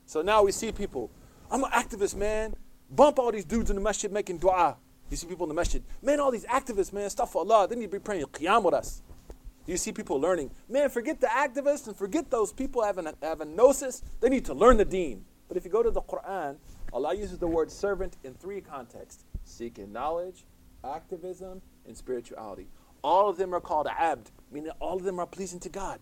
[0.06, 1.10] So now we see people,
[1.50, 2.54] I'm an activist, man.
[2.90, 4.78] Bump all these dudes in the masjid making dua.
[5.10, 7.76] You see people in the masjid, man, all these activists, man, stuff for Allah, they
[7.76, 9.02] need to be praying qiyam with us.
[9.66, 13.54] You see people learning, man, forget the activists and forget those people having a, having
[13.54, 14.02] gnosis.
[14.18, 15.26] They need to learn the deen.
[15.46, 16.56] But if you go to the Quran,
[16.96, 20.46] Allah uses the word servant in three contexts seeking knowledge,
[20.82, 22.68] activism, and spirituality.
[23.04, 26.00] All of them are called abd, meaning all of them are pleasing to God.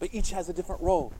[0.00, 1.12] But each has a different role.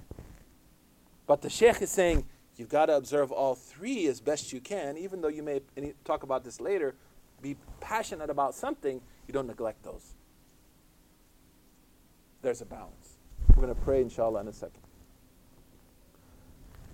[1.29, 2.25] But the Sheikh is saying
[2.57, 5.61] you've got to observe all three as best you can, even though you may
[6.05, 6.97] talk about this later,
[7.41, 10.15] be passionate about something, you don't neglect those.
[12.43, 13.17] There's a balance.
[13.51, 14.84] We're going to pray, inshallah, in a second.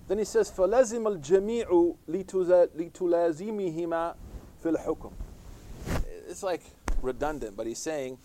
[0.10, 4.16] Then he says, فَلَزِمَ الْجَمِيعُ لِتُلَازِمِهِمَا
[4.64, 5.12] فِي الْحُكُمِ
[6.30, 6.62] It's like
[7.02, 8.20] redundant, but he's saying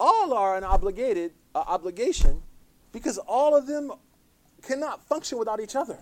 [0.00, 2.42] all are an obligated uh, obligation
[2.90, 3.92] because all of them
[4.62, 5.98] cannot function without each other.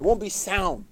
[0.00, 0.86] It won't be sound.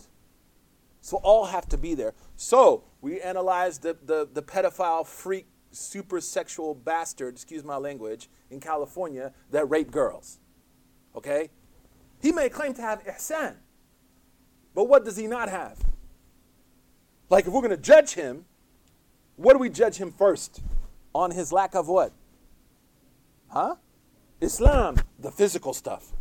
[1.01, 2.15] So all have to be there.
[2.37, 8.61] So we analyzed the, the, the pedophile freak super sexual bastard, excuse my language, in
[8.61, 10.39] California that raped girls.
[11.17, 11.51] Okay?
[12.22, 13.56] He may claim to have ihsan,
[14.74, 15.80] but what does he not have?
[17.30, 18.46] Like, if we're going to judge him,
[19.36, 20.62] what do we judge him first?
[21.14, 22.14] On his lack of what?
[23.50, 23.76] Huh?
[24.40, 26.14] Islam, the physical stuff.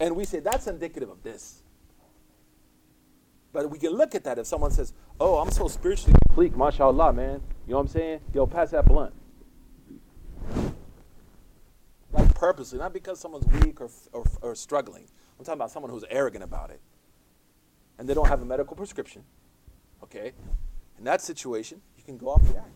[0.00, 1.62] And we say that's indicative of this.
[3.52, 7.12] But we can look at that if someone says, Oh, I'm so spiritually bleak, mashallah,
[7.12, 7.40] man.
[7.66, 8.20] You know what I'm saying?
[8.32, 9.12] Yo, pass that blunt.
[12.12, 15.04] Like purposely, not because someone's weak or, or, or struggling.
[15.38, 16.80] I'm talking about someone who's arrogant about it.
[17.98, 19.24] And they don't have a medical prescription.
[20.04, 20.32] Okay?
[20.98, 22.68] In that situation, you can go off the act.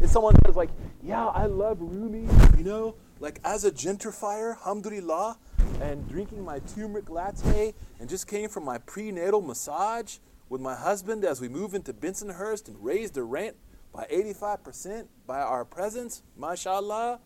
[0.00, 0.70] If someone says like,
[1.02, 5.38] yeah, I love Rumi, you know, like as a gentrifier, alhamdulillah,
[5.80, 10.18] and drinking my turmeric latte and just came from my prenatal massage
[10.48, 13.56] with my husband as we move into Bensonhurst and raised the rent
[13.92, 17.20] by 85% by our presence, mashallah.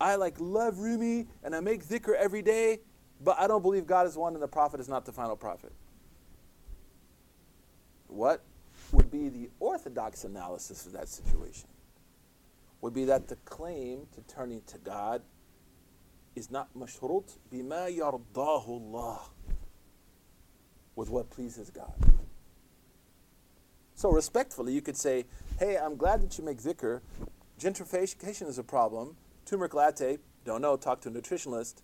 [0.00, 2.80] I like love Rumi and I make dhikr every day,
[3.22, 5.72] but I don't believe God is one and the prophet is not the final prophet.
[8.08, 8.42] What
[8.92, 11.68] would be the orthodox analysis of that situation?
[12.82, 15.22] Would be that the claim to turning to God
[16.34, 19.20] is not mashrut bima yardahu Allah
[20.94, 21.94] with what pleases God.
[23.94, 25.24] So respectfully, you could say,
[25.58, 27.00] hey, I'm glad that you make dhikr.
[27.58, 29.16] Gentrification is a problem.
[29.46, 31.76] Turmeric latte, don't know, talk to a nutritionalist.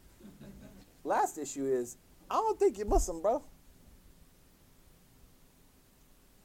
[1.05, 1.97] Last issue is,
[2.29, 3.43] I don't think you're Muslim, bro.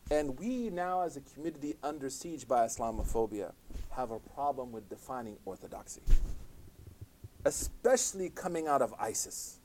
[0.09, 3.51] And we now, as a community under siege by Islamophobia,
[3.91, 6.01] have a problem with defining orthodoxy,
[7.45, 9.59] especially coming out of ISIS,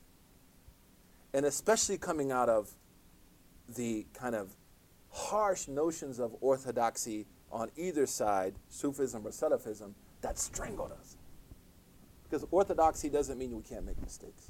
[1.33, 2.71] and especially coming out of
[3.69, 4.55] the kind of
[5.11, 11.15] harsh notions of orthodoxy on either side, Sufism or Salafism, that strangled us.
[12.33, 14.49] Because orthodoxy doesn't mean we can't make mistakes,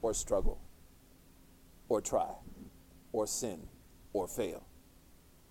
[0.00, 0.60] or struggle,
[1.88, 2.26] or try,
[3.12, 3.68] or sin,
[4.12, 4.66] or fail.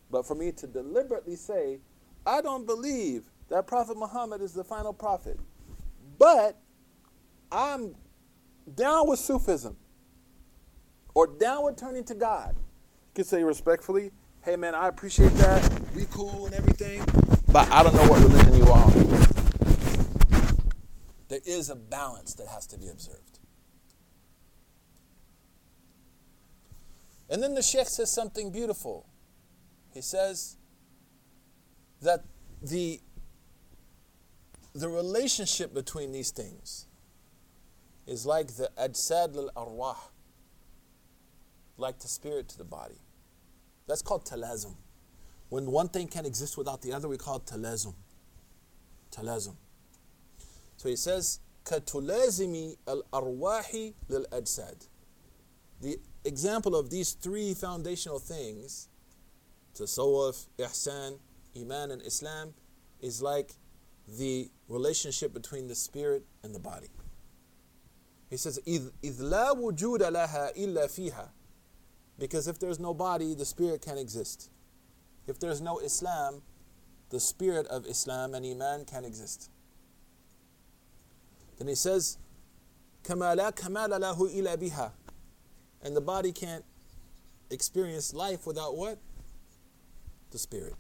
[0.09, 1.79] But for me to deliberately say,
[2.25, 5.39] I don't believe that Prophet Muhammad is the final prophet,
[6.19, 6.57] but
[7.49, 7.95] I'm
[8.75, 9.77] down with Sufism
[11.13, 14.11] or down with turning to God, you can say respectfully,
[14.43, 15.81] hey man, I appreciate that.
[15.95, 17.05] We cool and everything,
[17.53, 19.30] but I don't know what religion you are.
[21.31, 23.39] There is a balance that has to be observed.
[27.29, 29.07] And then the Sheikh says something beautiful.
[29.93, 30.57] He says
[32.01, 32.25] that
[32.61, 32.99] the,
[34.75, 36.87] the relationship between these things
[38.05, 39.95] is like the ajsad al arwah,
[41.77, 42.99] like the spirit to the body.
[43.87, 44.75] That's called talazum.
[45.47, 47.93] When one thing can exist without the other, we call it talazum.
[49.15, 49.55] Talazum.
[50.80, 54.88] So he says, كتلازم الأرواح للأجساد.
[55.80, 58.88] The example of these three foundational things
[59.74, 61.18] tasawwuf, ihsan,
[61.56, 62.54] iman, and Islam
[63.00, 63.52] is like
[64.08, 66.88] the relationship between the spirit and the body.
[68.30, 71.30] He says, إذ, إذ لا وجود لها إلا فيها.
[72.18, 74.50] Because if there's no body, the spirit can't exist.
[75.26, 76.42] If there's no Islam,
[77.10, 79.50] the spirit of Islam and Iman can't exist.
[81.60, 82.18] Then he says,
[83.04, 84.90] كَمَا لَا كَمَالَ لَهُ إِلَى بِهَا
[85.82, 86.64] And the body can't
[87.50, 88.98] experience life without what?
[90.30, 90.74] The spirit.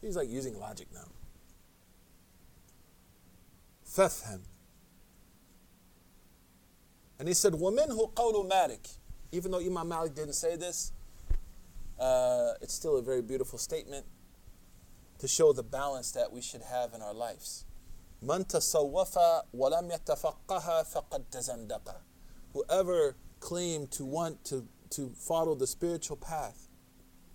[0.00, 1.08] He's like using logic now.
[3.88, 4.40] فَافْهَمْ
[7.18, 8.96] And he said, وَمِنْهُ قَوْلُ مَالِكِ
[9.32, 10.92] Even though Imam Malik didn't say this,
[11.98, 14.04] uh, it's still a very beautiful statement
[15.18, 17.64] to show the balance that we should have in our lives.
[18.22, 19.18] من تصوف
[19.54, 22.02] ولم يتفقه فقد تزندق.
[22.52, 26.68] Whoever claimed to want to, to follow the spiritual path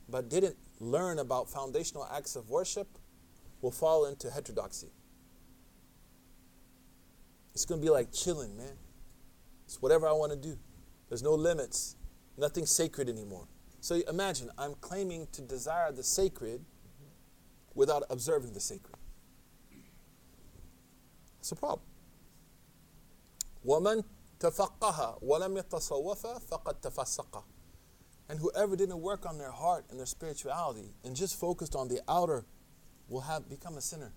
[0.10, 2.88] but didn't learn about foundational acts of worship
[3.62, 4.92] will fall into heterodoxy.
[7.54, 8.78] It's going to be like chilling, man.
[9.66, 10.58] It's whatever I want to do.
[11.10, 11.96] There's no limits,
[12.38, 13.48] nothing sacred anymore.
[13.80, 16.64] So imagine I'm claiming to desire the sacred
[17.74, 18.96] without observing the sacred.
[21.46, 21.86] It's a problem.
[23.66, 24.04] وَمَنْ
[24.40, 27.44] تَفَقَّهَ وَلَمْ يَتَصَوَّفَ فَقَدْ تَفَسَّقَ
[28.30, 32.02] And whoever didn't work on their heart and their spirituality and just focused on the
[32.08, 32.46] outer
[33.08, 34.14] will have become a sinner.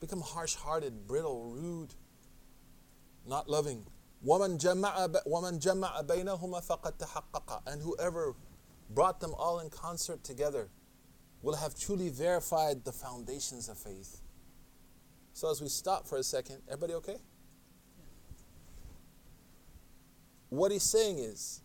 [0.00, 1.94] Become harsh-hearted, brittle, rude,
[3.26, 3.86] not loving.
[4.24, 8.34] وَمَنْ جَمَعَ, وَمَنْ جَمَعَ بَيْنَهُمَا فَقَدْ تَحَقَّقَ And whoever
[8.90, 10.70] brought them all in concert together
[11.42, 14.20] will have truly verified the foundations of faith.
[15.33, 17.17] So as we stop for a second, everybody okay?
[20.49, 21.61] What he's saying is,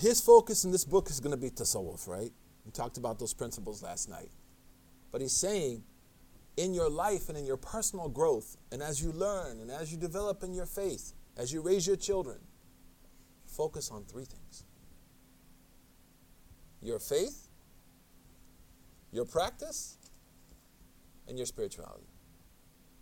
[0.00, 2.30] his focus in this book is going to be tasawwuf, right?
[2.64, 4.30] We talked about those principles last night.
[5.10, 5.82] But he's saying,
[6.56, 9.98] in your life and in your personal growth, and as you learn and as you
[9.98, 12.38] develop in your faith, as you raise your children,
[13.46, 14.64] focus on three things
[16.80, 17.48] your faith,
[19.12, 19.98] your practice,
[21.28, 22.11] and your spirituality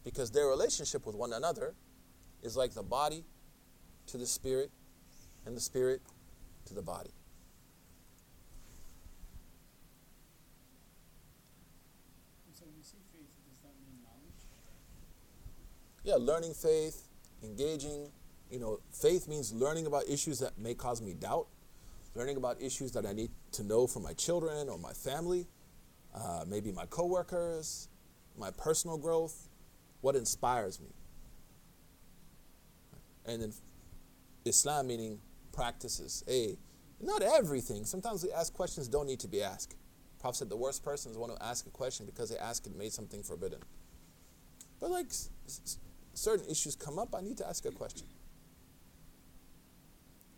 [0.05, 1.75] because their relationship with one another
[2.43, 3.25] is like the body
[4.07, 4.71] to the spirit
[5.47, 6.01] and the spirit
[6.67, 7.11] to the body.
[12.53, 14.41] So when you say faith, does that mean knowledge?
[16.05, 17.09] Yeah, learning faith,
[17.43, 18.11] engaging.
[18.51, 21.47] You know, faith means learning about issues that may cause me doubt,
[22.15, 25.47] learning about issues that I need to know for my children or my family,
[26.15, 27.89] uh, maybe my coworkers,
[28.37, 29.50] my personal growth,
[30.01, 30.89] what inspires me.
[33.27, 33.53] And then
[34.45, 35.21] Islam meaning
[35.53, 36.25] practices.
[36.29, 36.57] A,
[37.01, 37.85] not everything.
[37.85, 39.77] Sometimes we ask questions don't need to be asked.
[40.21, 42.77] Prophet said the worst person is one who asks a question because they ask it
[42.77, 43.61] made something forbidden.
[44.81, 45.79] But like s- s-
[46.15, 48.07] certain issues come up, I need to ask a question.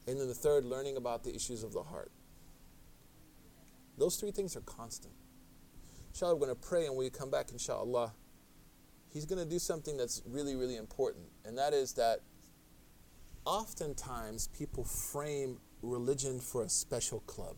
[0.07, 2.11] And then the third, learning about the issues of the heart.
[3.99, 5.15] Those three things are constant.
[6.13, 8.13] Inshallah, we're going to pray and when we come back, inshallah,
[9.13, 11.27] he's going to do something that's really, really important.
[11.45, 12.21] And that is that
[13.45, 17.57] oftentimes people frame religion for a special club.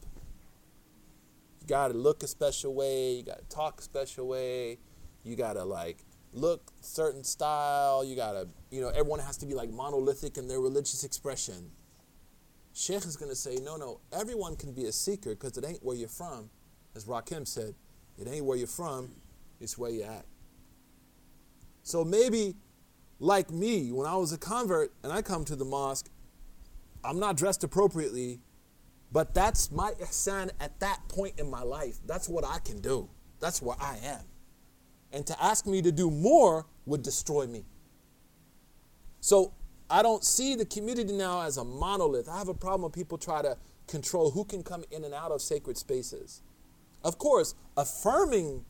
[1.60, 4.78] You got to look a special way, you got to talk a special way,
[5.22, 5.98] you got to like
[6.32, 10.48] look certain style, you got to, you know, everyone has to be like monolithic in
[10.48, 11.70] their religious expression.
[12.74, 15.82] Sheikh is going to say, no, no, everyone can be a seeker because it ain't
[15.84, 16.50] where you're from.
[16.96, 17.74] As Rakim said,
[18.18, 19.12] it ain't where you're from,
[19.60, 20.24] it's where you're at.
[21.84, 22.56] So maybe,
[23.20, 26.08] like me, when I was a convert and I come to the mosque,
[27.04, 28.40] I'm not dressed appropriately,
[29.12, 31.98] but that's my ihsan at that point in my life.
[32.06, 33.10] That's what I can do.
[33.38, 34.22] That's where I am.
[35.12, 37.66] And to ask me to do more would destroy me.
[39.20, 39.52] So
[39.90, 42.30] I don't see the community now as a monolith.
[42.30, 45.30] I have a problem when people try to control who can come in and out
[45.32, 46.40] of sacred spaces.
[47.04, 48.64] Of course, affirming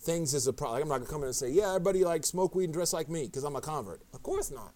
[0.00, 0.74] things is a problem.
[0.74, 2.92] Like I'm not gonna come in and say, yeah, everybody like smoke weed and dress
[2.92, 4.02] like me because I'm a convert.
[4.14, 4.72] Of course not.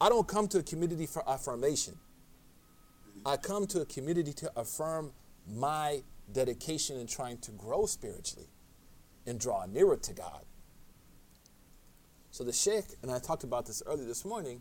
[0.00, 1.94] I don't come to a community for affirmation.
[3.24, 5.12] I come to a community to affirm
[5.48, 8.48] my dedication in trying to grow spiritually
[9.26, 10.44] and draw nearer to God.
[12.30, 14.60] So the Sheikh, and I talked about this earlier this morning,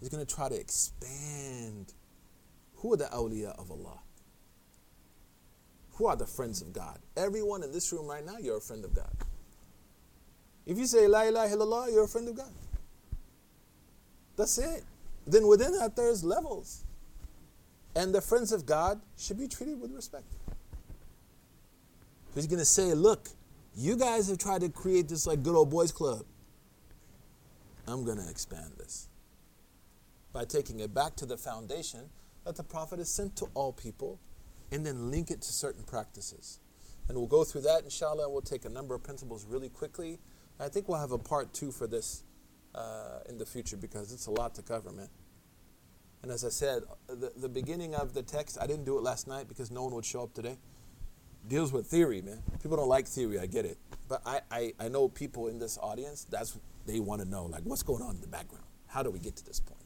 [0.00, 1.94] is going to try to expand
[2.76, 4.00] who are the awliya of Allah?
[5.94, 6.98] Who are the friends of God?
[7.16, 9.10] Everyone in this room right now, you're a friend of God.
[10.66, 12.50] If you say La ilaha illallah, you're a friend of God.
[14.36, 14.84] That's it.
[15.26, 16.84] Then within that, there's levels.
[17.96, 20.24] And the friends of God should be treated with respect.
[22.34, 23.28] He's going to say, look,
[23.76, 26.24] you guys have tried to create this like good old boys club.
[27.86, 29.08] I'm going to expand this
[30.32, 32.10] by taking it back to the foundation
[32.44, 34.18] that the Prophet is sent to all people
[34.72, 36.58] and then link it to certain practices.
[37.08, 40.18] And we'll go through that, inshallah, and we'll take a number of principles really quickly.
[40.60, 42.22] I think we'll have a part two for this
[42.74, 45.08] uh, in the future because it's a lot to cover, man.
[46.22, 49.26] And as I said, the, the beginning of the text, I didn't do it last
[49.26, 50.58] night because no one would show up today.
[51.46, 52.42] Deals with theory, man.
[52.62, 53.76] People don't like theory, I get it.
[54.08, 57.62] But I, I, I know people in this audience, that's they want to know, like,
[57.64, 58.64] what's going on in the background?
[58.86, 59.80] How do we get to this point?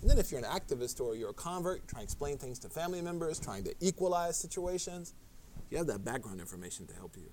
[0.00, 2.68] And then if you're an activist or you're a convert, trying to explain things to
[2.68, 5.14] family members, trying to equalize situations,
[5.70, 7.30] you have that background information to help you.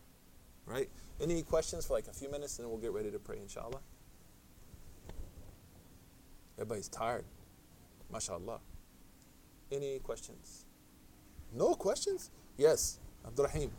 [0.70, 0.88] Right?
[1.20, 3.80] Any questions for like a few minutes and then we'll get ready to pray, inshallah?
[6.57, 7.26] Everybody's tired.
[8.13, 8.59] MashaAllah.
[9.72, 10.65] Any questions?
[11.53, 12.30] No questions?
[12.57, 12.99] Yes.
[13.26, 13.72] Abdurrahim.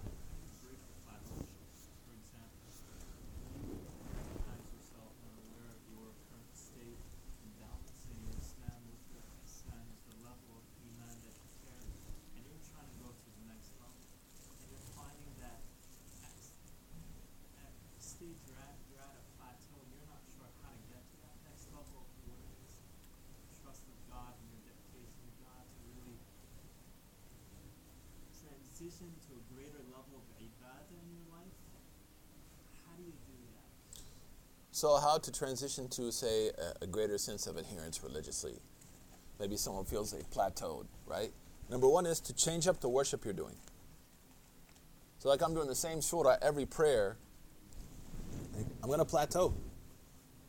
[28.80, 31.52] transition to a greater level of ibadah in your life,
[32.80, 33.68] how do you do that?
[34.80, 38.54] So, how to transition to, say, a, a greater sense of adherence religiously?
[39.38, 41.30] Maybe someone feels they plateaued, right?
[41.68, 43.56] Number one is to change up the worship you're doing.
[45.18, 47.18] So, like I'm doing the same surah every prayer,
[48.82, 49.52] I'm going to plateau.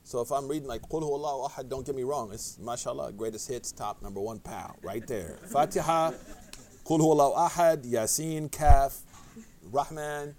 [0.05, 3.73] So if I'm reading like Allahu Ahad, don't get me wrong, it's mashallah, greatest hits,
[3.73, 5.39] top number one, pow, right there.
[5.51, 6.11] Fatiha,
[6.85, 9.01] Qul Huwallahu Ahad, Yasin, Kaf,
[9.61, 10.35] Rahman,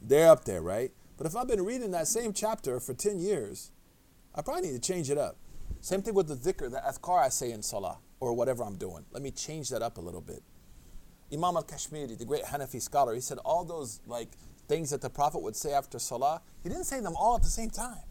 [0.00, 0.92] they're up there, right?
[1.16, 3.70] But if I've been reading that same chapter for 10 years,
[4.34, 5.36] I probably need to change it up.
[5.80, 9.04] Same thing with the dhikr, the athkar I say in salah, or whatever I'm doing.
[9.12, 10.42] Let me change that up a little bit.
[11.32, 14.28] Imam al-Kashmiri, the great Hanafi scholar, he said all those like
[14.66, 17.48] things that the Prophet would say after salah, he didn't say them all at the
[17.48, 18.02] same time.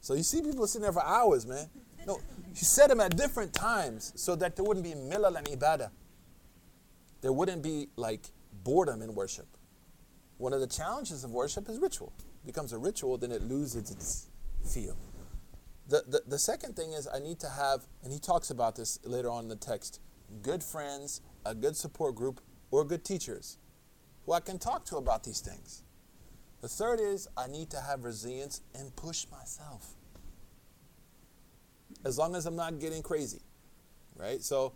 [0.00, 1.68] So you see people sitting there for hours, man.
[2.06, 2.18] No,
[2.54, 5.90] he said them at different times so that there wouldn't be milal and ibadah
[7.24, 8.20] there wouldn't be like
[8.52, 9.46] boredom in worship.
[10.44, 12.12] One of the challenges of worship is ritual.
[12.18, 14.26] It becomes a ritual, then it loses its
[14.62, 14.94] feel.
[15.88, 18.98] The, the, the second thing is I need to have, and he talks about this
[19.04, 20.02] later on in the text,
[20.42, 23.56] good friends, a good support group, or good teachers
[24.26, 25.82] who I can talk to about these things.
[26.60, 29.94] The third is I need to have resilience and push myself.
[32.04, 33.40] As long as I'm not getting crazy,
[34.14, 34.42] right?
[34.42, 34.74] So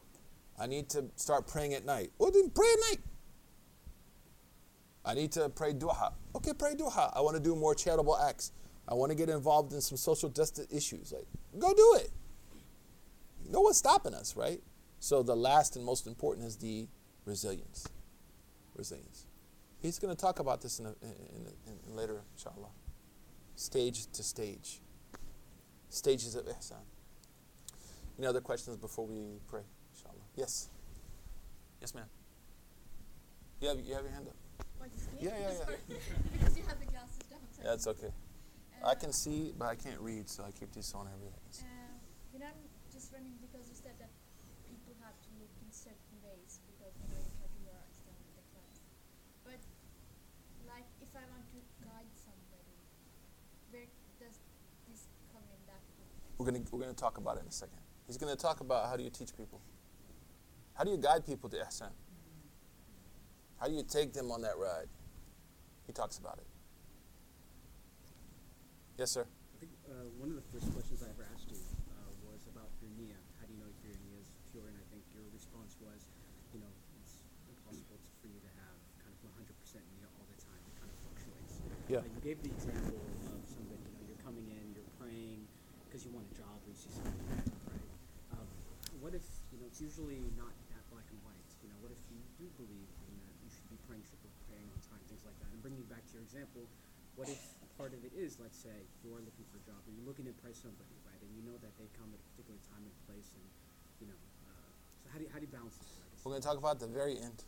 [0.58, 2.10] I need to start praying at night.
[2.16, 3.04] Well, then pray at night.
[5.08, 6.12] I need to pray duha.
[6.36, 7.10] Okay, pray duha.
[7.16, 8.52] I want to do more charitable acts.
[8.86, 11.12] I want to get involved in some social justice issues.
[11.12, 11.24] Like,
[11.58, 12.10] go do it.
[13.48, 14.60] No one's stopping us, right?
[15.00, 16.88] So the last and most important is the
[17.24, 17.88] resilience.
[18.76, 19.24] Resilience.
[19.80, 21.14] He's going to talk about this in, a, in,
[21.66, 22.68] in, in later, inshallah.
[23.56, 24.80] Stage to stage.
[25.88, 26.84] Stages of ihsan.
[28.18, 29.62] Any other questions before we pray?
[29.94, 30.24] Inshallah?
[30.36, 30.68] Yes.
[31.80, 32.04] Yes, ma'am.
[33.62, 34.34] You have, you have your hand up.
[35.20, 35.96] Yeah, yeah, yeah.
[36.32, 37.42] because you have the glasses down.
[37.64, 38.12] Yeah, it's okay.
[38.82, 41.42] Uh, I can see, but I can't read, so I keep this on every day.
[41.58, 41.98] Uh,
[42.32, 42.62] you know, I'm
[42.92, 44.10] just running because you said that
[44.62, 48.14] people have to look in certain ways because you know you try to memorize them
[48.14, 48.76] in the class.
[49.42, 49.60] But
[50.70, 52.78] like, if I want to guide somebody,
[53.74, 53.90] where
[54.22, 54.38] does
[54.86, 55.82] this come in that?
[56.38, 57.82] We're gonna we're gonna talk about it in a second.
[58.06, 59.58] He's gonna talk about how do you teach people.
[60.78, 61.90] How do you guide people to ihsan?
[63.58, 64.86] How do you take them on that ride?
[65.86, 66.46] He talks about it.
[68.94, 69.26] Yes, sir.
[69.26, 72.70] I think uh, one of the first questions I ever asked you uh, was about
[72.78, 73.18] your niyyah.
[73.42, 74.62] How do you know if your niyyah is pure?
[74.62, 76.06] And I think your response was,
[76.54, 76.70] you know,
[77.02, 80.62] it's impossible to, for you to have kind of 100% niyyah all the time.
[80.62, 81.54] It kind of fluctuates.
[81.90, 82.06] Yeah.
[82.06, 83.02] Uh, you gave the example
[83.34, 85.42] of somebody, you know, you're coming in, you're praying
[85.90, 87.42] because you want a job or you see something, bad,
[87.74, 87.90] right?
[88.38, 88.46] Um,
[89.02, 91.38] what if, you know, it's usually not that black and white.
[91.38, 93.07] you should be praying, should
[93.68, 94.04] be praying
[94.48, 95.48] praying on time, things like that.
[95.52, 96.64] And bringing back to your example,
[97.14, 97.38] what if
[97.76, 100.26] part of it is, let's say, you are looking for a job, or you're looking
[100.26, 101.20] to impress somebody, right?
[101.20, 103.46] And you know that they come at a particular time and place, and
[104.02, 104.18] you know.
[104.48, 104.70] Uh,
[105.02, 105.98] so how do you, how do you balance this?
[106.24, 107.44] We're going to talk about the very end.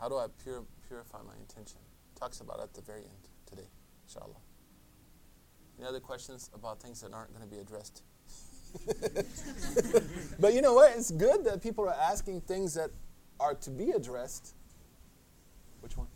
[0.00, 1.80] How do I purify my intention?
[2.14, 3.68] Talks about at the very end today,
[4.06, 4.40] inshallah.
[5.78, 8.02] Any other questions about things that aren't going to be addressed?
[10.40, 10.96] but you know what?
[10.96, 12.90] It's good that people are asking things that
[13.40, 14.54] are to be addressed.
[15.80, 16.08] Which one?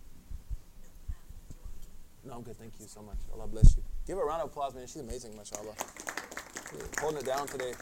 [2.24, 2.56] No, I'm good.
[2.56, 3.16] Thank you so much.
[3.32, 3.82] Allah bless you.
[4.06, 4.86] Give her a round of applause, man.
[4.86, 5.74] She's amazing, mashallah.
[7.00, 7.72] Holding it down today.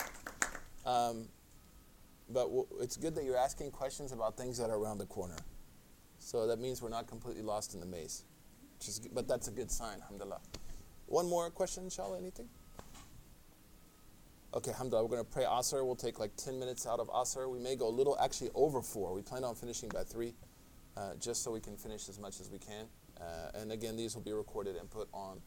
[0.86, 1.28] Um,
[2.30, 5.36] but w- it's good that you're asking questions about things that are around the corner.
[6.18, 8.24] So that means we're not completely lost in the maze.
[8.78, 10.40] Which is, g- but that's a good sign, alhamdulillah.
[11.06, 12.48] One more question, inshallah, anything?
[14.54, 15.84] Okay, alhamdulillah, we're going to pray Asr.
[15.84, 17.50] We'll take like 10 minutes out of Asr.
[17.50, 19.12] We may go a little, actually over four.
[19.14, 20.34] We plan on finishing by three,
[20.96, 22.86] uh, just so we can finish as much as we can.
[23.20, 25.40] Uh, and again, these will be recorded and put on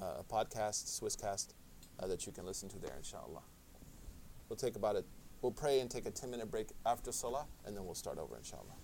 [0.00, 1.54] uh, a podcast, Swisscast,
[1.98, 3.42] uh, that you can listen to there, inshallah.
[4.48, 5.04] We'll take about a,
[5.42, 8.36] we'll pray and take a 10 minute break after Salah, and then we'll start over,
[8.36, 8.74] inshallah.